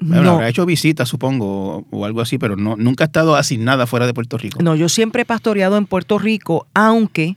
[0.00, 4.06] Bueno, habrá hecho visitas, supongo, o algo así, pero no, nunca ha estado asignada fuera
[4.06, 4.62] de Puerto Rico.
[4.62, 7.36] No, yo siempre he pastoreado en Puerto Rico, aunque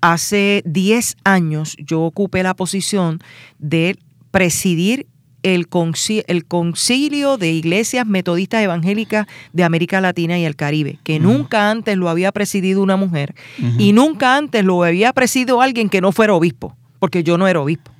[0.00, 3.20] hace 10 años yo ocupé la posición
[3.58, 3.98] de
[4.30, 5.06] presidir
[5.42, 11.96] el, concilio de iglesias metodistas evangélicas de América Latina y el Caribe, que nunca antes
[11.96, 13.34] lo había presidido una mujer
[13.78, 17.60] y nunca antes lo había presidido alguien que no fuera obispo, porque yo no era
[17.60, 17.92] obispo.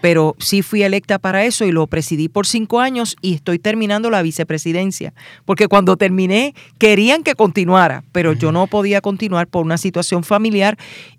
[0.00, 4.08] Pero sí fui electa para eso y lo presidí por cinco años y estoy terminando
[4.08, 5.12] la vicepresidencia.
[5.44, 10.78] Porque cuando terminé querían que continuara, pero yo no podía continuar por una situación familiar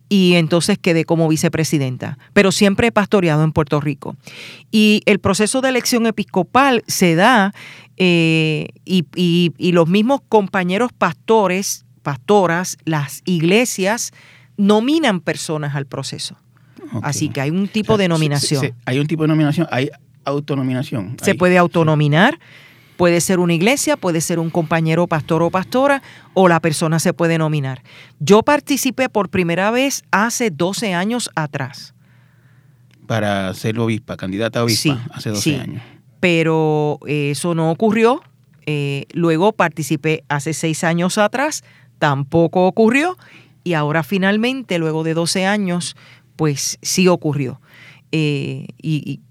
[0.09, 2.17] y entonces quedé como vicepresidenta.
[2.33, 4.17] Pero siempre he pastoreado en Puerto Rico.
[4.71, 7.53] Y el proceso de elección episcopal se da
[7.97, 14.11] eh, y los mismos compañeros pastores, pastoras, las iglesias
[14.57, 16.35] nominan personas al proceso.
[17.01, 18.75] Así que hay un tipo de nominación.
[18.85, 19.89] hay un tipo de nominación, hay
[20.25, 21.17] autonominación.
[21.21, 22.39] Se puede autonominar,
[22.99, 27.13] puede ser una iglesia, puede ser un compañero pastor o pastora, o la persona se
[27.13, 27.81] puede nominar.
[28.19, 31.93] Yo participé por primera vez hace 12 años atrás.
[33.07, 35.81] Para ser obispa, candidata a obispa, hace 12 años.
[36.19, 38.21] Pero eso no ocurrió.
[38.65, 41.63] Eh, luego participé hace 6 años atrás,
[41.99, 43.17] tampoco ocurrió.
[43.63, 45.95] Y ahora finalmente, luego de 12 años,
[46.35, 47.61] pues sí ocurrió.
[48.11, 49.21] Eh, y,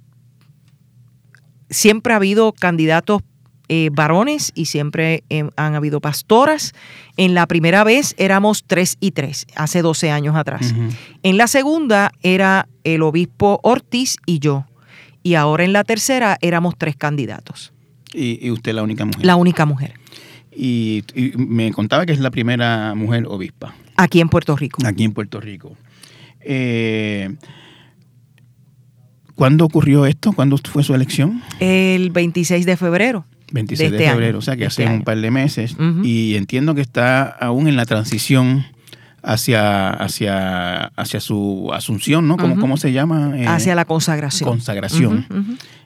[1.69, 3.21] siempre ha habido candidatos
[3.69, 6.75] eh, varones y siempre eh, han habido pastoras.
[7.17, 10.75] En la primera vez éramos tres y tres, hace 12 años atrás.
[11.23, 14.67] En la segunda era el obispo Ortiz y yo.
[15.23, 17.73] Y ahora en la tercera éramos tres candidatos.
[18.15, 19.27] ¿Y, usted la única mujer?
[19.27, 19.95] La única mujer.
[20.51, 21.05] y,
[21.37, 23.75] me contaba que es la primera mujer obispa.
[23.97, 24.87] Aquí en Puerto Rico.
[24.87, 25.77] Aquí en Puerto Rico.
[26.41, 27.35] Eh,
[29.35, 30.33] ¿Cuándo ocurrió esto?
[30.33, 31.43] ¿Cuándo fue su elección?
[31.61, 33.27] El 26 de febrero.
[33.53, 35.77] 26 de, este febrero, o sea que hace este un par de meses.
[36.03, 38.65] Y entiendo que está aún en la transición
[39.23, 42.37] hacia, hacia, hacia su asunción, ¿no?
[42.37, 43.33] ¿Cómo, se llama?
[43.37, 44.49] Eh, hacia la consagración.
[44.49, 45.27] Consagración.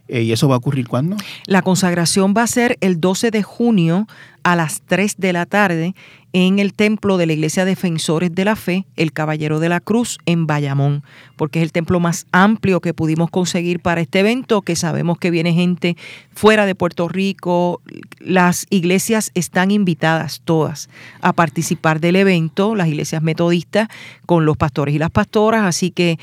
[0.08, 1.16] Eh, ¿Y eso va a ocurrir cuándo?
[1.46, 4.06] La consagración va a ser el 12 de junio
[4.42, 5.94] a las 3 de la tarde
[6.32, 10.18] en el templo de la Iglesia Defensores de la Fe, el Caballero de la Cruz,
[10.24, 11.02] en Bayamón,
[11.36, 15.30] porque es el templo más amplio que pudimos conseguir para este evento, que sabemos que
[15.30, 15.96] viene gente
[16.34, 17.82] fuera de Puerto Rico.
[18.18, 20.88] Las iglesias están invitadas todas
[21.20, 23.88] a participar del evento, las iglesias metodistas,
[24.24, 26.18] con los pastores y las pastoras, así que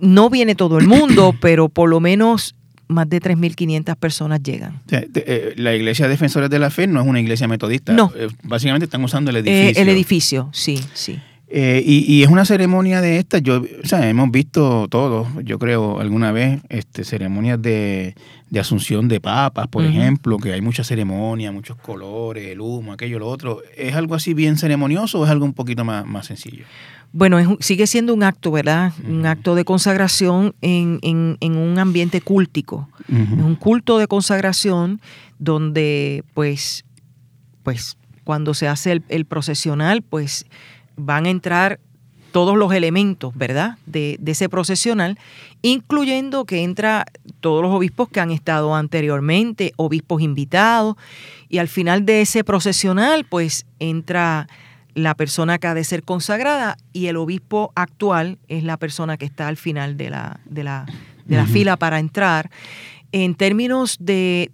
[0.00, 2.54] no viene todo el mundo, pero por lo menos
[2.88, 4.80] más de 3.500 personas llegan.
[4.90, 7.92] Eh, la Iglesia Defensores de la Fe no es una iglesia metodista.
[7.92, 8.10] No.
[8.16, 9.82] Eh, básicamente están usando el eh, edificio.
[9.82, 11.20] el edificio, sí, sí.
[11.50, 16.32] y, es una ceremonia de esta, yo, o sea, hemos visto todos, yo creo, alguna
[16.32, 18.14] vez, este, ceremonias de,
[18.58, 23.28] asunción de papas, por ejemplo, que hay mucha ceremonia, muchos colores, el humo, aquello, lo
[23.28, 23.62] otro.
[23.76, 26.64] ¿Es algo así bien ceremonioso o es algo un poquito más, más sencillo?
[27.12, 28.92] Bueno, sigue siendo un acto, ¿verdad?
[29.06, 32.88] Un acto de consagración en, un ambiente cúltico.
[33.08, 35.00] Es un culto de consagración
[35.38, 36.84] donde, pues,
[37.62, 40.44] pues, cuando se hace el, procesional, pues
[40.96, 41.80] van a entrar
[42.30, 43.78] todos los elementos, ¿verdad?
[43.86, 45.18] De, de, ese procesional,
[45.62, 47.06] incluyendo que entra
[47.40, 50.96] todos los obispos que han estado anteriormente, obispos invitados,
[51.48, 54.46] y al final de ese procesional, pues entra
[54.98, 59.24] la persona que ha de ser consagrada y el obispo actual es la persona que
[59.24, 60.86] está al final de la, de la,
[61.24, 62.50] de la fila para entrar
[63.12, 64.50] en términos de,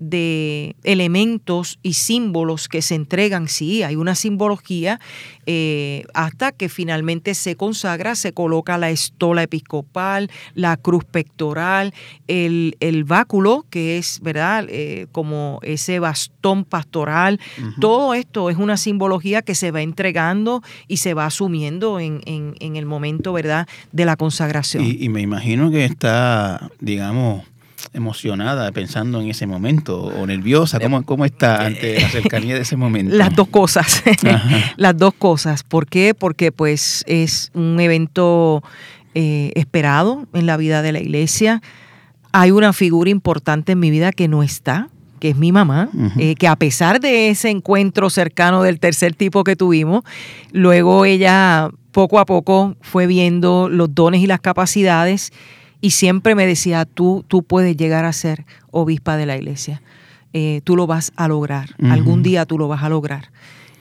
[0.84, 5.00] elementos y símbolos que se entregan, sí, hay una simbología,
[5.46, 11.92] eh, hasta que finalmente se consagra, se coloca la estola episcopal, la cruz pectoral,
[12.28, 17.40] el, báculo, que es, ¿verdad?, eh, como ese bastón pastoral.
[17.80, 22.22] Todo esto es una simbología que se va entregando y se va asumiendo en,
[22.60, 24.84] el momento, ¿verdad?, de la consagración.
[24.84, 27.42] y me imagino que está, digamos,
[27.94, 30.78] emocionada pensando en ese momento o nerviosa?
[30.80, 33.14] ¿Cómo, cómo está ante la cercanía de ese momento?
[33.16, 34.02] Las dos cosas,
[34.76, 35.62] las dos cosas.
[35.62, 36.14] ¿Por qué?
[36.14, 38.62] Porque pues es un evento
[39.14, 41.62] eh, esperado en la vida de la iglesia.
[42.32, 44.88] Hay una figura importante en mi vida que no está,
[45.20, 45.88] que es mi mamá,
[46.18, 50.02] eh, que a pesar de ese encuentro cercano del tercer tipo que tuvimos,
[50.52, 55.32] luego ella poco a poco fue viendo los dones y las capacidades
[55.84, 59.82] y siempre me decía, tú, tú puedes llegar a ser obispa de la iglesia.
[60.32, 63.30] eh, tú lo vas a lograr, algún día tú lo vas a lograr.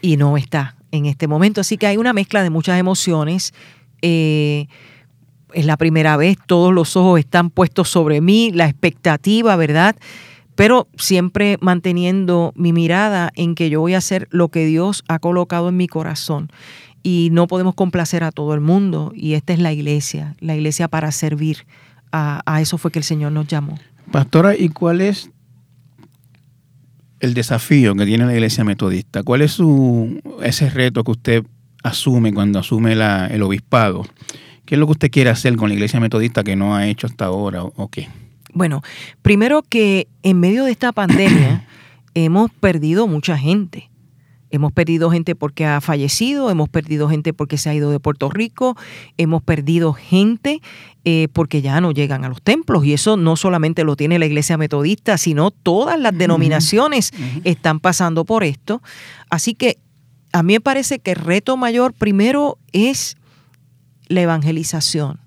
[0.02, 1.62] Y no está en este momento.
[1.62, 3.54] Así que hay una mezcla de muchas emociones.
[4.02, 4.68] Eh,
[5.54, 9.96] es la primera vez, todos los ojos están puestos sobre mí, la expectativa, ¿verdad?
[10.56, 15.20] Pero siempre manteniendo mi mirada en que yo voy a hacer lo que Dios ha
[15.20, 16.52] colocado en mi corazón.
[17.02, 19.14] Y no podemos complacer a todo el mundo.
[19.16, 21.66] Y esta es la iglesia, la iglesia para servir.
[22.14, 23.78] A, a eso fue que el Señor nos llamó.
[24.12, 25.32] Pastora, ¿y cuál es
[27.20, 29.24] el desafío que tiene la iglesia metodista?
[29.24, 31.44] ¿Cuál es su, ese reto que usted
[31.84, 34.06] asume cuando asume la, el obispado?
[34.66, 37.08] ¿Qué es lo que usted quiere hacer con la iglesia metodista que no ha hecho
[37.08, 38.10] hasta ahora o, qué?
[38.54, 38.82] Bueno,
[39.22, 41.66] primero que en medio de esta pandemia
[42.14, 43.90] hemos perdido mucha gente.
[44.54, 48.30] Hemos perdido gente porque ha fallecido, hemos perdido gente porque se ha ido de Puerto
[48.30, 48.78] Rico,
[49.18, 50.62] hemos perdido gente
[51.06, 52.86] eh, porque ya no llegan a los templos.
[52.86, 58.26] Y eso no solamente lo tiene la iglesia metodista, sino todas las denominaciones están pasando
[58.26, 58.84] por esto.
[59.32, 59.80] Así que
[60.34, 63.18] a mí me parece que el reto mayor primero es
[64.06, 65.20] la evangelización,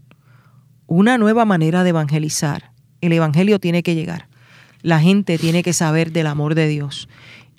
[0.87, 2.71] una nueva manera de evangelizar.
[3.01, 4.29] El evangelio tiene que llegar.
[4.83, 7.09] La gente tiene que saber del amor de Dios.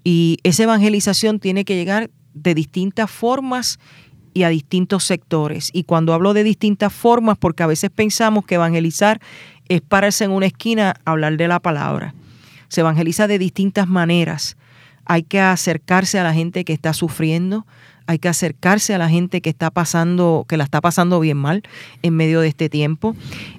[0.09, 3.77] Y esa evangelización tiene que llegar de distintas formas
[4.33, 5.69] y a distintos sectores.
[5.73, 9.19] Y cuando hablo de distintas formas, porque a veces pensamos que evangelizar
[9.67, 12.15] es pararse en una esquina hablar de la palabra.
[12.69, 14.55] Se evangeliza de distintas maneras.
[15.03, 17.67] Hay que acercarse a la gente que está sufriendo,
[18.07, 21.61] hay que acercarse a la gente que está pasando, que la está pasando bien mal
[22.01, 23.15] en medio de este tiempo.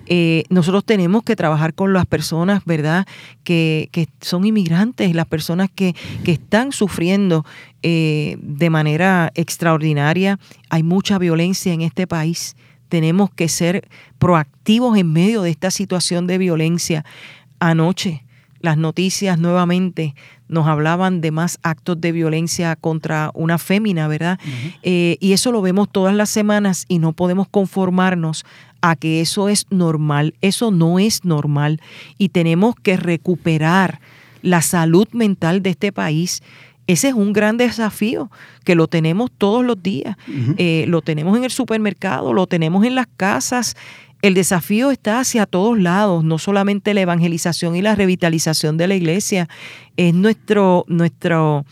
[0.07, 3.07] Eh, nosotros tenemos que trabajar con las personas, ¿verdad?,
[3.45, 5.95] que, son inmigrantes, las personas que,
[6.25, 7.45] están sufriendo
[7.83, 10.39] eh, de manera extraordinaria.
[10.71, 12.57] Hay mucha violencia en este país.
[12.89, 13.89] Tenemos que ser
[14.19, 17.05] proactivos en medio de esta situación de violencia.
[17.61, 18.25] Anoche,
[18.61, 20.15] las noticias nuevamente
[20.49, 24.39] nos hablaban de más actos de violencia contra una fémina, ¿verdad?
[24.83, 28.45] Eh, y eso lo vemos todas las semanas y no podemos conformarnos
[28.81, 30.35] a que eso es normal.
[30.41, 31.81] Eso no es normal
[32.17, 34.01] y tenemos que recuperar
[34.43, 36.43] la salud mental de este país.
[36.87, 38.31] Ese es un gran desafío
[38.65, 40.17] que lo tenemos todos los días.
[40.57, 43.77] Eh, lo tenemos en el supermercado, lo tenemos en las casas
[44.23, 48.95] el desafío está hacia todos lados, no solamente la evangelización y la revitalización de la
[48.95, 49.49] iglesia,
[49.97, 51.65] es nuestro, nuestro,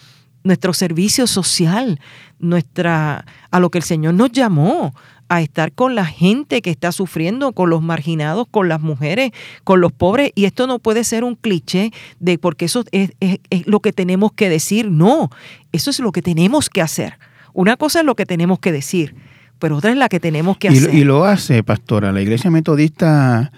[0.45, 2.01] nuestro servicio social,
[2.39, 4.95] nuestra, a lo que el Señor nos llamó,
[5.29, 9.33] a estar con la gente que está sufriendo, con los marginados, con las mujeres,
[9.65, 10.31] con los pobres.
[10.37, 11.91] Y esto no puede ser un cliché
[12.21, 14.89] de porque eso es, es lo que tenemos que decir.
[14.89, 15.31] No,
[15.73, 17.19] eso es lo que tenemos que hacer.
[17.55, 19.17] Una cosa es lo que tenemos que decir
[19.59, 20.95] pero otra es la que tenemos que hacer.
[20.95, 22.13] Y, lo hace, pastora.
[22.13, 23.53] La iglesia metodista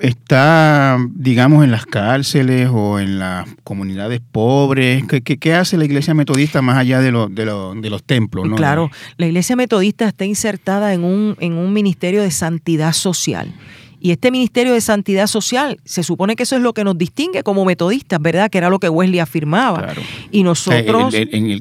[0.00, 5.04] está, digamos, en las cárceles o en las comunidades pobres.
[5.06, 7.44] ¿Qué, qué, hace la iglesia metodista más allá de, de,
[7.80, 8.48] de los templos?
[8.48, 8.56] ¿no?
[8.56, 13.52] Claro, la iglesia metodista está insertada en un, en un ministerio de santidad social.
[14.00, 17.42] Y este Ministerio de Santidad Social, se supone que eso es lo que nos distingue
[17.42, 18.50] como metodistas, ¿verdad?
[18.50, 19.94] Que era lo que Wesley afirmaba.
[20.30, 21.14] Y nosotros...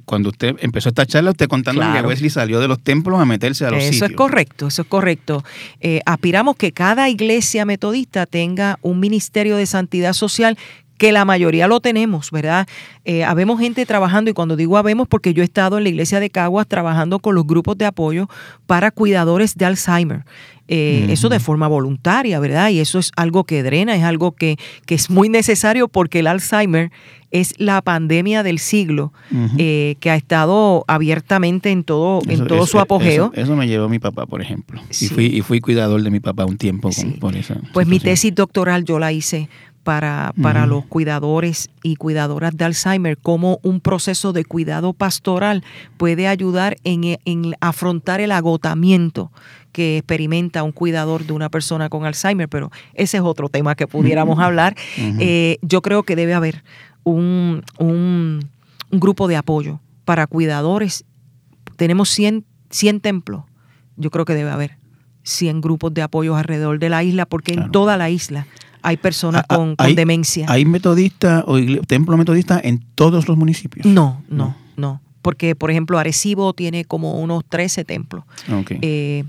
[0.05, 3.65] cuando usted empezó esta charla, usted contando que Wesley salió de los templos a meterse
[3.65, 4.03] a los eso sitios.
[4.03, 5.43] Eso es correcto, eso es correcto.
[5.79, 10.57] Eh, aspiramos que cada iglesia metodista tenga un Ministerio de Santidad Social
[10.97, 12.67] que la mayoría lo tenemos, ¿verdad?
[13.05, 16.19] Eh, habemos gente trabajando, y cuando digo habemos, porque yo he estado en la iglesia
[16.19, 18.27] de Caguas trabajando con los grupos de apoyo
[18.65, 20.25] para cuidadores de Alzheimer.
[20.67, 22.69] Eh, eso de forma voluntaria, ¿verdad?
[22.69, 26.27] Y eso es algo que drena, es algo que, que es muy necesario porque el
[26.27, 26.91] Alzheimer
[27.31, 29.11] es la pandemia del siglo
[29.57, 33.31] eh, que ha estado abiertamente en todo, en todo su apogeo.
[33.33, 34.81] Eso, me llevó mi papá, por ejemplo.
[34.89, 36.89] Y, fui, y fui cuidador de mi papá un tiempo
[37.19, 37.55] por eso.
[37.73, 39.49] Pues mi tesis doctoral yo la hice
[39.83, 45.63] para, para los cuidadores y cuidadoras de Alzheimer, cómo un proceso de cuidado pastoral
[45.95, 49.31] puede ayudar en, en afrontar el agotamiento
[49.77, 53.85] que experimenta un cuidador de una persona con Alzheimer, pero ese es otro tema que
[53.85, 54.75] pudiéramos hablar.
[54.97, 56.63] Eh, yo creo que debe haber
[57.03, 58.49] un, un,
[58.89, 61.05] grupo de apoyo para cuidadores.
[61.75, 63.43] Tenemos 100, 100 templos.
[63.97, 64.79] Yo creo que debe haber
[65.21, 68.47] 100 grupos de apoyo alrededor de la isla, porque en toda la isla
[68.81, 70.47] hay personas ah, ah, con, demencia.
[70.49, 73.85] ¿Hay metodistas o templo metodista en todos los municipios?
[73.85, 75.01] No, no, no.
[75.21, 78.23] Porque, por ejemplo, Arecibo tiene como unos 13 templos.
[78.51, 78.79] Okay.
[78.81, 79.23] Eh,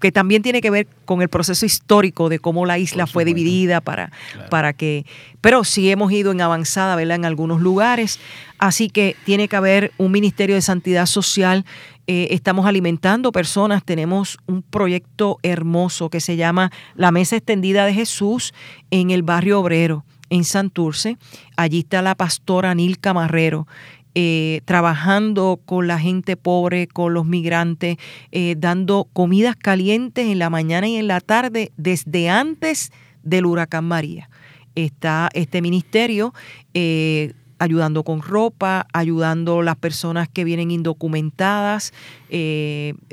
[0.00, 3.80] que también tiene que ver con el proceso histórico de cómo la isla fue dividida
[3.80, 4.12] para,
[4.50, 5.06] para que,
[5.40, 7.16] pero sí hemos ido en avanzada, ¿verdad?
[7.16, 8.18] En algunos lugares,
[8.58, 11.64] así que tiene que haber un Ministerio de Santidad Social,
[12.06, 17.92] eh, estamos alimentando personas, tenemos un proyecto hermoso que se llama La Mesa Extendida de
[17.92, 18.54] Jesús
[18.90, 21.16] en el barrio obrero en Santurce.
[21.56, 23.66] Allí está la pastora Nil Camarrero.
[24.14, 27.98] Eh, trabajando con la gente pobre, con los migrantes,
[28.32, 32.90] eh, dando comidas calientes en la mañana y en la tarde desde antes
[33.22, 34.30] del huracán María.
[34.74, 36.32] Está este ministerio
[36.72, 41.92] eh, ayudando con ropa, ayudando las personas que vienen indocumentadas,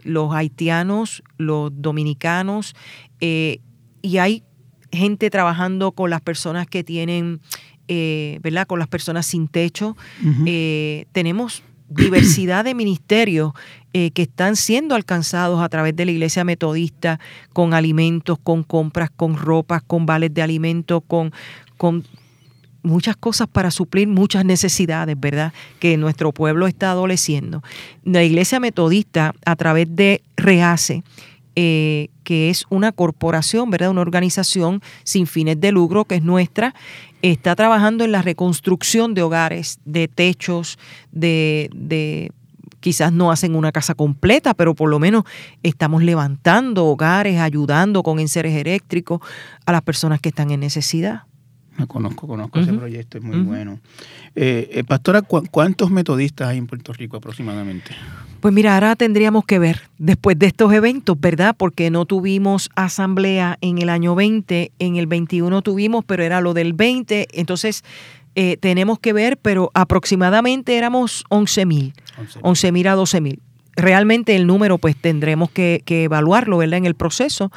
[0.04, 2.76] los haitianos, los dominicanos,
[3.20, 4.44] y hay
[4.92, 7.42] gente trabajando con las personas que tienen,
[7.88, 8.68] eh, ¿verdad?
[8.68, 9.96] Con las personas sin techo.
[10.46, 13.54] Eh, tenemos diversidad de ministerios
[13.94, 17.20] eh, que están siendo alcanzados a través de la iglesia metodista
[17.54, 21.32] con alimentos, con compras, con ropas, con vales de alimentos, con,
[21.78, 22.04] con
[22.86, 25.54] muchas cosas para suplir muchas necesidades, ¿verdad?
[25.80, 27.64] Que nuestro pueblo está adoleciendo.
[28.04, 31.04] La iglesia metodista, a través de REACE,
[31.56, 33.90] eh, que es una corporación, ¿verdad?
[33.90, 36.76] Una organización sin fines de lucro que es nuestra,
[37.22, 40.78] está trabajando en la reconstrucción de hogares, de techos,
[41.12, 42.32] de, de
[42.80, 45.24] quizás no hacen una casa completa, pero por lo menos
[45.64, 49.22] estamos levantando hogares, ayudando con enseres eléctricos
[49.66, 51.24] a las personas que están en necesidad.
[51.78, 53.80] Me conozco, conozco ese proyecto, es muy bueno.
[54.34, 57.92] Eh, eh, pastora, ¿cuántos metodistas hay en Puerto Rico aproximadamente?
[58.40, 61.54] Pues mira, ahora tendríamos que ver después de estos eventos, ¿verdad?
[61.58, 66.54] Porque no tuvimos asamblea en el año 20, en el 21 tuvimos, pero era lo
[66.54, 67.84] del 20, entonces
[68.36, 71.94] eh, tenemos que ver, pero aproximadamente éramos 11 mil,
[72.42, 73.42] 11 mil a 12 mil.
[73.76, 76.78] Realmente el número pues tendremos que, que evaluarlo, ¿verdad?
[76.78, 77.52] En el proceso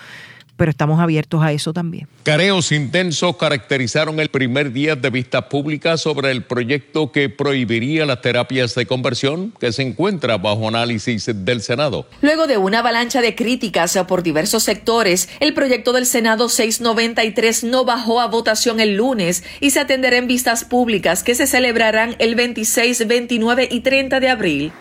[0.59, 2.09] pero estamos abiertos a eso también.
[2.25, 8.21] Careos intensos caracterizaron el primer día de vista pública sobre el proyecto que prohibiría las
[8.21, 12.07] terapias de conversión que se encuentra bajo análisis del Senado.
[12.21, 17.85] Luego de una avalancha de críticas por diversos sectores, el proyecto del Senado 693 no
[17.85, 22.35] bajó a votación el lunes y se atenderá en vistas públicas que se celebrarán el
[22.35, 24.73] 26, 29 y 30 de abril.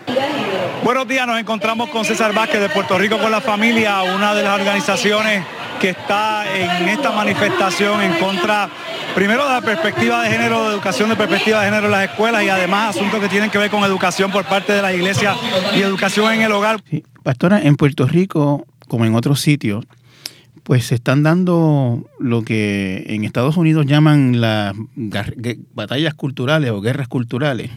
[0.84, 4.44] Buenos días, nos encontramos con César Vázquez de Puerto Rico con la familia, una de
[4.44, 5.44] las organizaciones
[5.80, 8.70] que está en esta manifestación en contra,
[9.16, 12.44] primero de la perspectiva de género, de educación de perspectiva de género en las escuelas
[12.44, 15.36] y además asuntos que tienen que ver con educación por parte de la iglesia
[15.76, 16.82] y educación en el hogar.
[17.24, 19.86] pastora, en Puerto Rico, como en otros sitios,
[20.64, 24.76] pues se están dando lo que en Estados Unidos llaman las
[25.74, 27.72] batallas culturales o guerras culturales.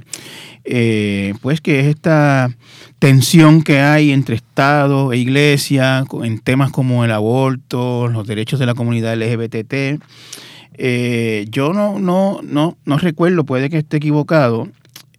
[0.64, 2.50] Eh, pues que es esta
[2.98, 8.66] tensión que hay entre Estado e Iglesia en temas como el aborto, los derechos de
[8.66, 10.00] la comunidad LGBT.
[10.74, 14.68] Eh, yo no, no, no, no recuerdo, puede que esté equivocado,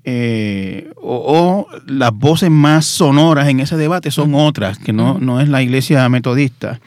[0.04, 5.50] eh, o, las voces más sonoras en ese debate son otras, que no, no es
[5.50, 6.80] la iglesia metodista.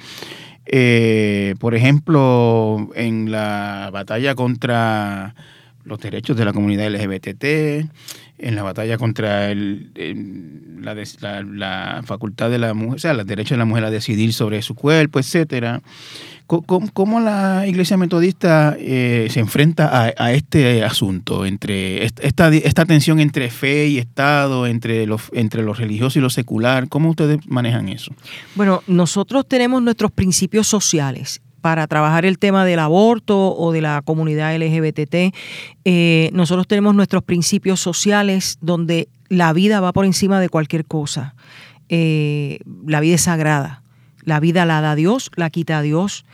[1.59, 5.35] por ejemplo, en la batalla contra
[5.85, 7.87] los derechos de la comunidad LGBT,
[8.39, 9.91] en la batalla contra el,
[10.81, 14.61] la, facultad de la mujer, o sea, los derechos de la mujer a decidir sobre
[14.63, 15.83] su cuerpo, etcétera.
[16.47, 23.49] ¿Cómo, la Iglesia Metodista eh, se enfrenta a, este asunto, entre esta, esta tensión entre
[23.49, 26.89] fe y Estado, entre los, entre los religiosos y lo secular?
[26.91, 28.13] ¿Cómo ustedes manejan eso?
[28.57, 34.03] Bueno, nosotros tenemos nuestros principios sociales para trabajar el tema del aborto o de la
[34.03, 35.35] comunidad LGBT.
[35.87, 41.35] Eh, nosotros tenemos nuestros principios sociales donde la vida va por encima de cualquier cosa.
[41.89, 43.83] Eh, la vida es sagrada.
[44.25, 46.27] La vida la da Dios, la quita Dios.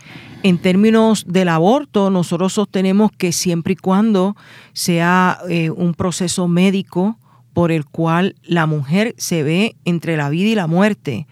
[0.43, 4.35] En términos del aborto, nosotros sostenemos que siempre y cuando
[4.73, 7.21] sea eh, un proceso médico
[7.53, 11.29] por el cual la mujer se ve entre la vida y la muerte,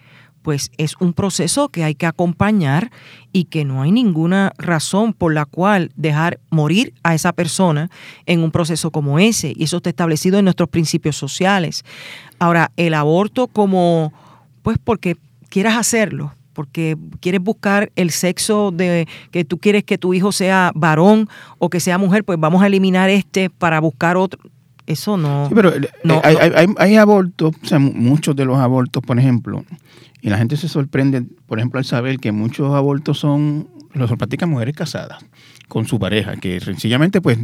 [0.49, 2.89] pues es un proceso que hay que acompañar
[3.31, 7.91] y que no hay ninguna razón por la cual dejar morir a esa persona
[8.25, 9.53] en un proceso como ese.
[9.55, 11.85] Y eso está establecido en nuestros principios sociales.
[12.39, 14.11] Ahora, el aborto como,
[14.63, 15.17] pues porque
[15.49, 20.71] quieras hacerlo, porque quieres buscar el sexo de que tú quieres que tu hijo sea
[20.73, 21.29] varón
[21.59, 24.41] o que sea mujer, pues vamos a eliminar este para buscar otro.
[24.87, 25.45] Eso no.
[25.47, 25.87] Sí, pero eh,
[26.23, 29.63] hay, Hay, hay, abortos, o sea, muchos de los abortos, por ejemplo,
[30.21, 34.49] y la gente se sorprende, por ejemplo, al saber que muchos abortos son los practican
[34.49, 35.23] mujeres casadas
[35.69, 37.37] con su pareja, que sencillamente pues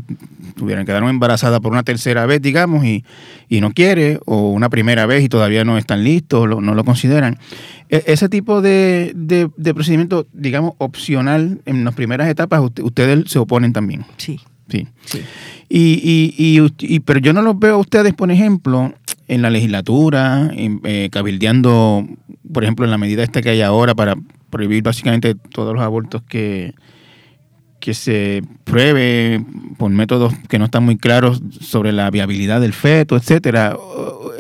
[0.56, 3.04] tuvieran quedaron embarazadas por una tercera vez, digamos, y,
[3.50, 7.38] no quiere, o una primera vez y todavía no están listos, no lo consideran.
[7.90, 13.74] E, ese tipo de, de, procedimiento, digamos, opcional en las primeras etapas, ustedes se oponen
[13.74, 14.06] también.
[14.18, 14.40] Sí.
[14.68, 14.88] Sí.
[15.70, 18.94] Y, y, y, pero yo no los veo a ustedes, por ejemplo,
[19.28, 22.08] en la legislatura, eh, cabildeando,
[22.52, 24.16] por ejemplo, en la medida esta que hay ahora para
[24.50, 26.74] prohibir básicamente todos los abortos que,
[27.80, 29.44] que se pruebe
[29.78, 33.78] por métodos que no están muy claros sobre la viabilidad del feto, etcétera.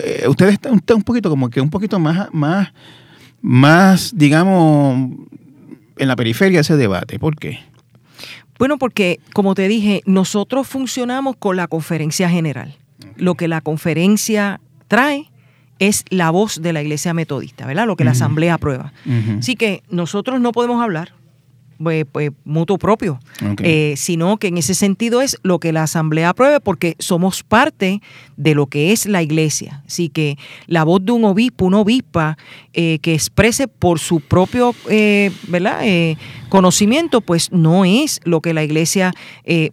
[0.03, 2.73] Eh, usted está un poquito como que un poquito más, más,
[3.41, 5.11] más, digamos,
[5.97, 7.19] en la periferia de ese debate.
[7.19, 7.59] ¿Por qué?
[8.57, 12.75] Bueno, porque como te dije, nosotros funcionamos con la conferencia general.
[13.17, 15.29] Lo que la conferencia trae
[15.79, 17.85] es la voz de la iglesia metodista, ¿verdad?
[17.85, 18.93] Lo que la asamblea aprueba.
[19.39, 21.13] Así que nosotros no podemos hablar,
[21.77, 23.19] pues, pues, mutuo propio,
[23.59, 28.01] eh, sino que en ese sentido es lo que la Asamblea apruebe porque somos parte
[28.37, 29.83] de lo que es la iglesia.
[29.85, 30.37] Así que
[30.67, 32.37] la voz de un obispo, una obispa
[32.75, 35.81] eh, que exprese por su propio eh, ¿verdad?
[36.49, 39.13] conocimiento, pues no es lo que la iglesia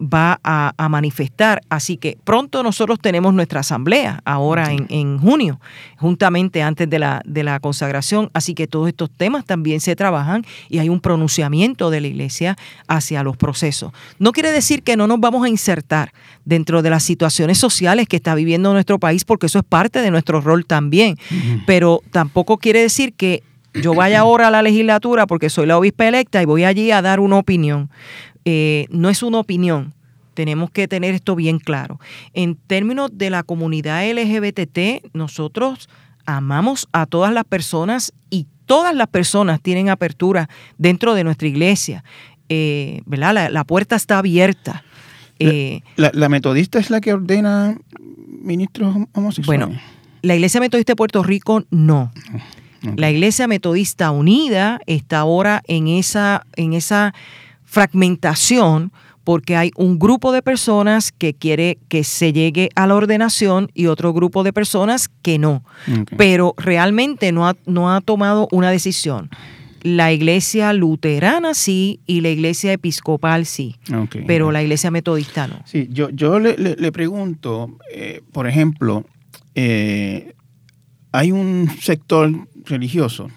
[0.01, 1.61] va a, manifestar.
[1.69, 5.61] Así que pronto nosotros tenemos nuestra asamblea, ahora en, en, junio,
[5.97, 8.31] juntamente antes de la, de la consagración.
[8.35, 12.57] Así que todos estos temas también se trabajan y hay un pronunciamiento de la iglesia
[12.89, 13.93] hacia los procesos.
[14.19, 16.13] No quiere decir que no nos vamos a insertar
[16.45, 20.11] dentro de las situaciones sociales que está viviendo nuestro país, porque eso es parte de
[20.11, 21.17] nuestro rol también,
[21.67, 23.43] pero tampoco quiere decir que
[23.75, 27.03] yo vaya ahora a la legislatura porque soy la obispa electa y voy allí a
[27.03, 27.91] dar una opinión.
[28.45, 29.95] Eh, no es una opinión,
[30.35, 32.01] tenemos que tener esto bien claro.
[32.35, 35.89] En términos de la comunidad LGBT, nosotros
[36.27, 42.05] amamos a todas las personas y todas las personas tienen apertura dentro de nuestra iglesia.
[42.49, 43.51] Eh, ¿verdad?
[43.51, 44.85] La, puerta está abierta.
[45.39, 47.77] Eh, la, metodista es la que ordena
[48.43, 49.67] ministros homosexuales?
[49.67, 49.81] Bueno,
[50.23, 52.13] la iglesia metodista de Puerto Rico no.
[52.97, 57.15] La iglesia metodista unida está ahora en esa, en esa
[57.65, 58.93] fragmentación
[59.25, 63.87] porque hay un grupo de personas que quiere que se llegue a la ordenación y
[63.87, 65.65] otro grupo de personas que no.
[66.17, 69.31] Pero realmente no ha, no ha tomado una decisión.
[69.83, 73.77] La iglesia luterana sí y la iglesia episcopal sí,
[74.27, 75.61] pero la iglesia metodista no.
[75.65, 79.05] Sí, yo, yo le, pregunto, eh, por ejemplo,
[79.57, 80.35] eh,
[81.11, 82.31] hay un sector
[82.65, 83.29] religioso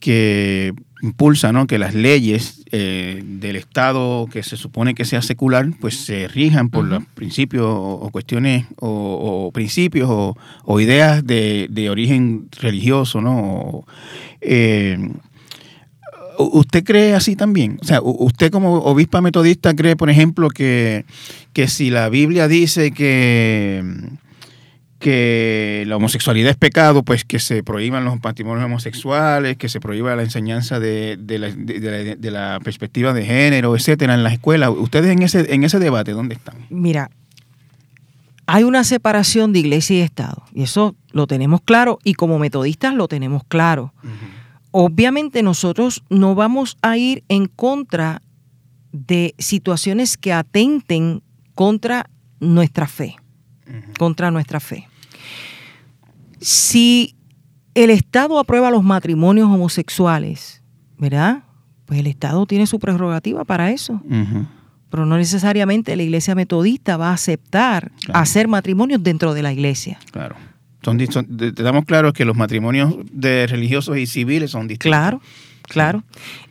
[0.00, 0.72] que
[1.02, 1.66] impulsa ¿no?
[1.66, 6.68] que las leyes eh, del Estado que se supone que sea secular, pues se rijan
[6.68, 13.84] por los principios o, cuestiones o, principios o, ideas de, origen religioso, ¿no?
[14.40, 14.98] Eh,
[16.38, 17.78] ¿Usted cree así también?
[17.80, 21.06] O sea, usted como obispa metodista cree, por ejemplo, que,
[21.54, 23.82] que si la Biblia dice que
[25.06, 30.16] que la homosexualidad es pecado, pues que se prohíban los matrimonios homosexuales, que se prohíba
[30.16, 31.16] la enseñanza de,
[32.20, 34.70] la, perspectiva de género, etcétera, en las escuelas.
[34.76, 36.56] Ustedes en ese, en ese debate, ¿dónde están?
[36.70, 37.08] Mira,
[38.46, 42.92] hay una separación de iglesia y Estado, y eso lo tenemos claro, y como metodistas
[42.92, 43.94] lo tenemos claro.
[44.72, 48.22] Obviamente nosotros no vamos a ir en contra
[48.90, 51.22] de situaciones que atenten
[51.54, 53.14] contra nuestra fe
[53.98, 54.88] contra nuestra fe.
[56.40, 57.16] Si
[57.74, 60.62] el Estado aprueba los matrimonios homosexuales,
[60.98, 61.44] ¿verdad?
[61.84, 64.00] Pues el Estado tiene su prerrogativa para eso.
[64.90, 69.98] Pero no necesariamente la iglesia metodista va a aceptar hacer matrimonios dentro de la iglesia.
[70.10, 70.36] Claro.
[70.82, 74.88] Son, te damos claro que los matrimonios de religiosos y civiles son distintos.
[74.88, 75.20] Claro,
[75.68, 76.04] Claro.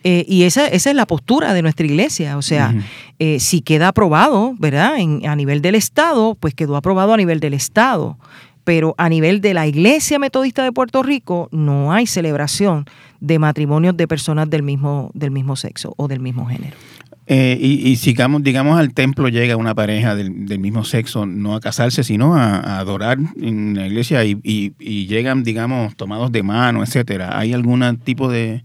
[0.03, 2.37] Eh, y esa, esa, es la postura de nuestra iglesia.
[2.37, 2.75] O sea,
[3.19, 4.97] eh, si queda aprobado, ¿verdad?
[4.97, 8.17] En, a nivel del Estado, pues quedó aprobado a nivel del Estado.
[8.65, 12.85] Pero a nivel de la Iglesia Metodista de Puerto Rico no hay celebración
[13.21, 16.75] de matrimonios de personas del mismo, del mismo sexo o del mismo género.
[17.27, 21.59] Eh, y, y sigamos, digamos, al templo llega una pareja del, mismo sexo, no a
[21.59, 27.37] casarse, sino a, adorar en la iglesia y, y, llegan, digamos, tomados de mano, etcétera.
[27.37, 28.63] ¿Hay algún tipo de,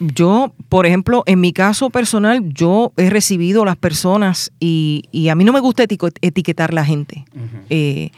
[0.00, 5.44] yo, por ejemplo, en mi caso personal, yo he recibido las personas y, a mí
[5.44, 7.24] no me gusta etiquetar a la gente.
[7.70, 8.10] Eh,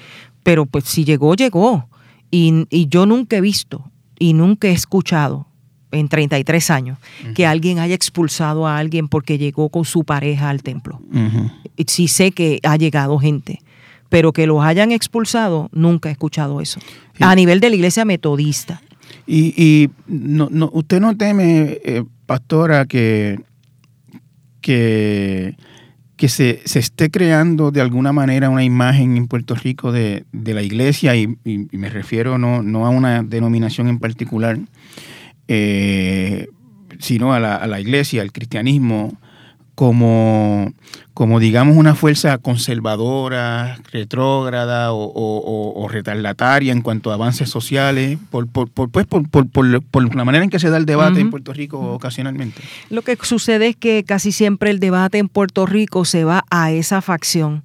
[0.45, 1.89] pero pues si llegó, llegó.
[2.31, 5.47] Y, yo nunca he visto y nunca he escuchado
[5.91, 6.99] en 33 años
[7.35, 11.01] que alguien haya expulsado a alguien porque llegó con su pareja al templo.
[11.87, 13.61] Sí sé que ha llegado gente,
[14.09, 16.81] pero que los hayan expulsado, nunca he escuchado eso.
[17.21, 18.83] A nivel de la iglesia metodista.
[19.27, 23.41] Y, no, no, usted no teme, eh, pastora, que,
[24.61, 25.57] que,
[26.25, 31.15] que se, esté creando de alguna manera una imagen en Puerto Rico de, la iglesia,
[31.15, 34.59] y, me refiero no, no, a una denominación en particular,
[35.49, 36.47] eh,
[36.99, 39.19] sino a la, a la iglesia, al cristianismo,
[39.75, 40.73] como,
[41.15, 48.19] como digamos una fuerza conservadora, retrógrada o, o, o retardataria en cuanto a avances sociales,
[48.31, 51.21] por, por, por, pues, por, por, por la manera en que se da el debate
[51.21, 52.63] en Puerto Rico ocasionalmente.
[52.91, 56.71] Lo que sucede es que casi siempre el debate en Puerto Rico se va a
[56.71, 57.63] esa facción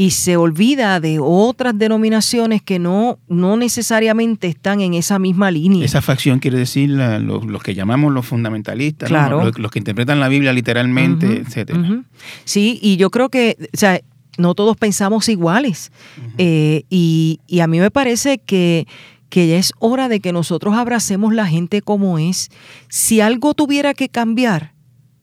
[0.00, 5.84] y se olvida de otras denominaciones que no, no necesariamente están en esa misma línea.
[5.84, 11.42] Esa facción quiere decir los, que llamamos los fundamentalistas, los, que interpretan la Biblia literalmente,
[11.46, 12.02] etcétera.
[12.44, 14.00] Sí, y yo creo que, o sea,
[14.38, 15.92] no todos pensamos iguales.
[16.38, 18.86] Eh, y, y, a mí me parece que,
[19.28, 22.48] que ya es hora de que nosotros abracemos la gente como es.
[22.88, 24.72] Si algo tuviera que cambiar,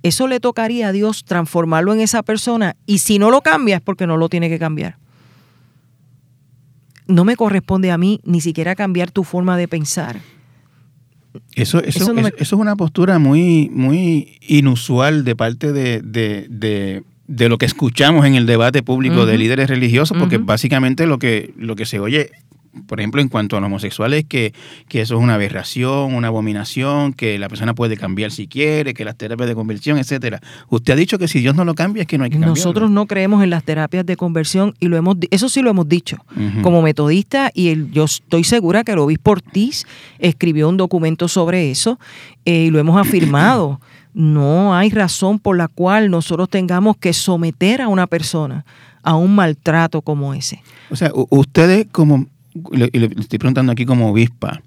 [0.07, 3.81] eso le tocaría a Dios transformarlo en esa persona y si no lo cambia es
[3.81, 4.97] porque no lo tiene que cambiar.
[7.07, 10.19] No me corresponde a mí ni siquiera cambiar tu forma de pensar.
[11.53, 17.65] Eso, eso, es una postura muy, muy inusual de parte de, de, de, lo que
[17.65, 21.99] escuchamos en el debate público de líderes religiosos, porque básicamente lo que, lo que se
[21.99, 22.31] oye
[22.85, 24.53] por ejemplo, en cuanto a los homosexuales, que,
[24.87, 29.05] que, eso es una aberración, una abominación, que la persona puede cambiar si quiere, que
[29.05, 30.41] las terapias de conversión, etcétera.
[30.69, 32.55] Usted ha dicho que si Dios no lo cambia es que no hay que cambiarlo.
[32.55, 35.87] Nosotros no creemos en las terapias de conversión y lo hemos eso sí lo hemos
[35.87, 36.17] dicho
[36.61, 39.85] como metodista y el, yo estoy segura que el obispo Ortiz
[40.19, 41.99] escribió un documento sobre eso
[42.45, 43.79] eh, y lo hemos afirmado.
[44.13, 48.65] No hay razón por la cual nosotros tengamos que someter a una persona
[49.03, 50.61] a un maltrato como ese.
[50.89, 52.25] O sea, ustedes como
[52.71, 54.61] le, le estoy preguntando aquí como obispa,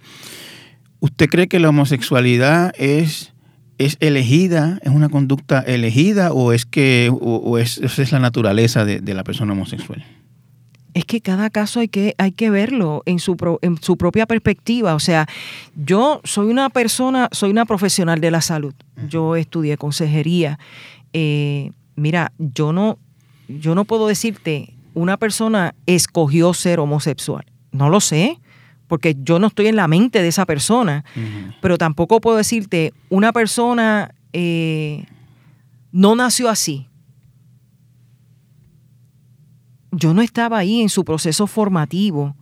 [1.01, 3.33] ¿usted cree que la homosexualidad es,
[3.79, 9.01] es elegida, es una conducta elegida o es que o, es, es, la naturaleza de,
[9.01, 10.05] de, la persona homosexual?
[10.93, 14.95] Es que cada caso hay que, hay que verlo en su, en su propia perspectiva.
[14.95, 15.27] O sea,
[15.77, 18.75] yo soy una persona, soy una profesional de la salud.
[19.09, 20.59] Yo estudié consejería.
[21.13, 22.99] Eh, mira, yo no,
[23.49, 27.45] yo no puedo decirte una persona escogió ser homosexual.
[27.73, 28.39] No lo sé,
[28.87, 31.05] porque yo no estoy en la mente de esa persona,
[31.61, 35.05] pero tampoco puedo decirte, una persona eh,
[35.93, 36.89] no nació así.
[39.93, 42.35] Yo no estaba ahí en su proceso formativo.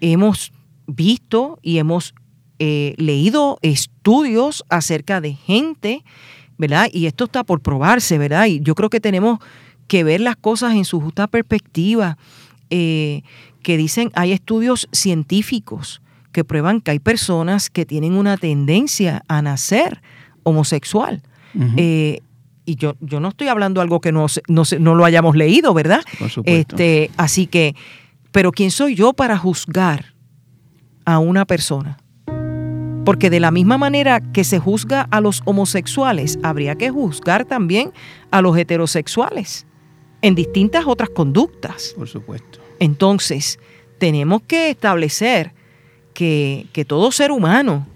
[0.00, 0.52] Hemos
[0.86, 2.14] visto y hemos
[2.58, 6.04] eh, leído estudios acerca de gente,
[6.58, 6.88] ¿verdad?
[6.92, 8.46] Y esto está por probarse, ¿verdad?
[8.46, 9.38] Y yo creo que tenemos
[9.88, 12.18] que ver las cosas en su justa perspectiva.
[12.68, 13.22] Eh,
[13.62, 19.42] que dicen, hay estudios científicos que prueban que hay personas que tienen una tendencia a
[19.42, 20.02] nacer
[20.42, 21.22] homosexual.
[21.76, 22.20] Eh,
[22.64, 26.02] y yo, yo no estoy hablando algo que no, no, no lo hayamos leído, ¿verdad?
[26.44, 27.74] Este, así que,
[28.30, 30.14] pero ¿quién soy yo para juzgar
[31.04, 31.98] a una persona?
[33.04, 37.92] Porque de la misma manera que se juzga a los homosexuales, habría que juzgar también
[38.30, 39.66] a los heterosexuales
[40.22, 41.94] en distintas otras conductas.
[41.96, 42.59] Por supuesto.
[42.80, 43.60] Entonces,
[43.98, 45.52] tenemos que establecer
[46.14, 47.86] que, todo ser humano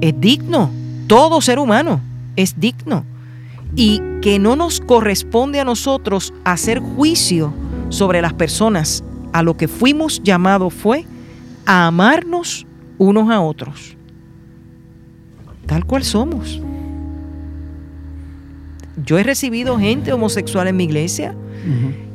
[0.00, 0.70] es digno,
[1.06, 2.00] todo ser humano
[2.34, 3.04] es digno
[3.76, 7.52] y que no nos corresponde a nosotros hacer juicio
[7.90, 9.04] sobre las personas.
[9.32, 11.04] A lo que fuimos llamados fue
[11.66, 12.66] a amarnos
[12.96, 13.96] unos a otros,
[15.66, 16.60] tal cual somos.
[19.04, 21.34] Yo he recibido gente homosexual en mi iglesia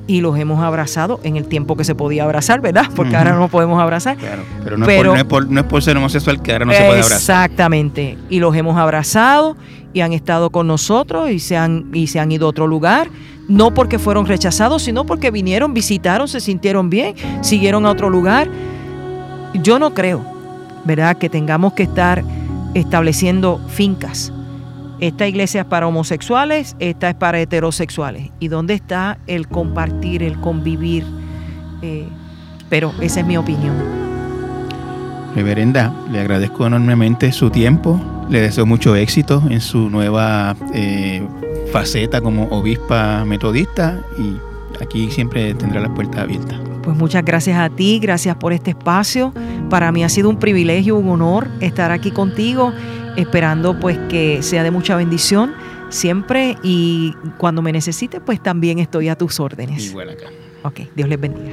[0.08, 2.88] y los hemos abrazado en el tiempo que se podía abrazar, ¿verdad?
[2.96, 4.18] Porque ahora no podemos abrazar.
[4.18, 6.92] Claro, pero, no, es por, no, es por, ser homosexual que ahora no se puede
[6.92, 7.18] abrazar.
[7.18, 8.18] Exactamente.
[8.30, 9.56] Y los hemos abrazado
[9.94, 13.10] y han estado con nosotros y se han, y se han ido a otro lugar.
[13.48, 18.50] No porque fueron rechazados, sino porque vinieron, visitaron, se sintieron bien, siguieron a otro lugar.
[19.56, 20.24] Yo no creo,
[20.86, 22.24] ¿verdad?, que tengamos que estar
[22.74, 24.32] estableciendo fincas
[25.02, 28.30] esta iglesia es para homosexuales, esta es para heterosexuales.
[28.40, 31.04] ¿Y dónde está el compartir, el convivir?
[31.82, 32.08] Eh,
[32.70, 33.74] pero esa es mi opinión.
[35.36, 38.00] Reverenda, le agradezco enormemente su tiempo,
[38.30, 41.26] le deseo mucho éxito en su nueva eh,
[41.72, 44.36] faceta como obispa metodista y
[44.84, 46.60] aquí siempre tendrá las puertas abiertas.
[46.84, 49.34] Pues muchas gracias a ti, gracias por este espacio.
[49.70, 52.72] Para mí ha sido un privilegio, un honor estar aquí contigo
[53.16, 55.54] esperando pues que sea de mucha bendición
[55.90, 59.86] siempre y cuando me necesite pues también estoy a tus órdenes.
[59.86, 60.28] Igual acá.
[60.64, 61.52] Ok, Dios les bendiga.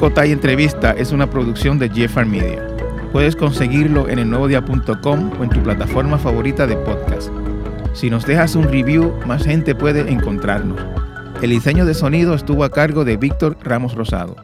[0.00, 2.66] Cotay Entrevista es una producción de Jeffar Media.
[3.12, 7.28] Puedes conseguirlo en el elnuevodia.com o en tu plataforma favorita de podcast.
[7.92, 10.80] Si nos dejas un review, más gente puede encontrarnos.
[11.42, 14.36] El diseño de sonido estuvo a cargo de Víctor Ramos Rosado.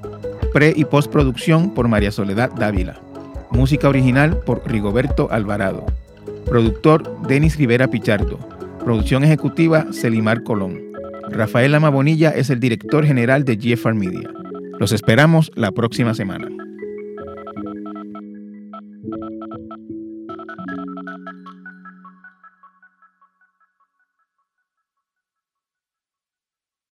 [0.52, 3.00] Pre y postproducción por María Soledad Dávila.
[3.50, 5.86] Música original por Rigoberto Alvarado.
[6.44, 8.38] Productor Denis Rivera Pichardo.
[8.84, 10.82] Producción ejecutiva Celimar Colón.
[11.30, 14.35] Rafael Amabonilla es el director general de GFR Media.
[14.78, 16.65] Los esperamos la próxima semana.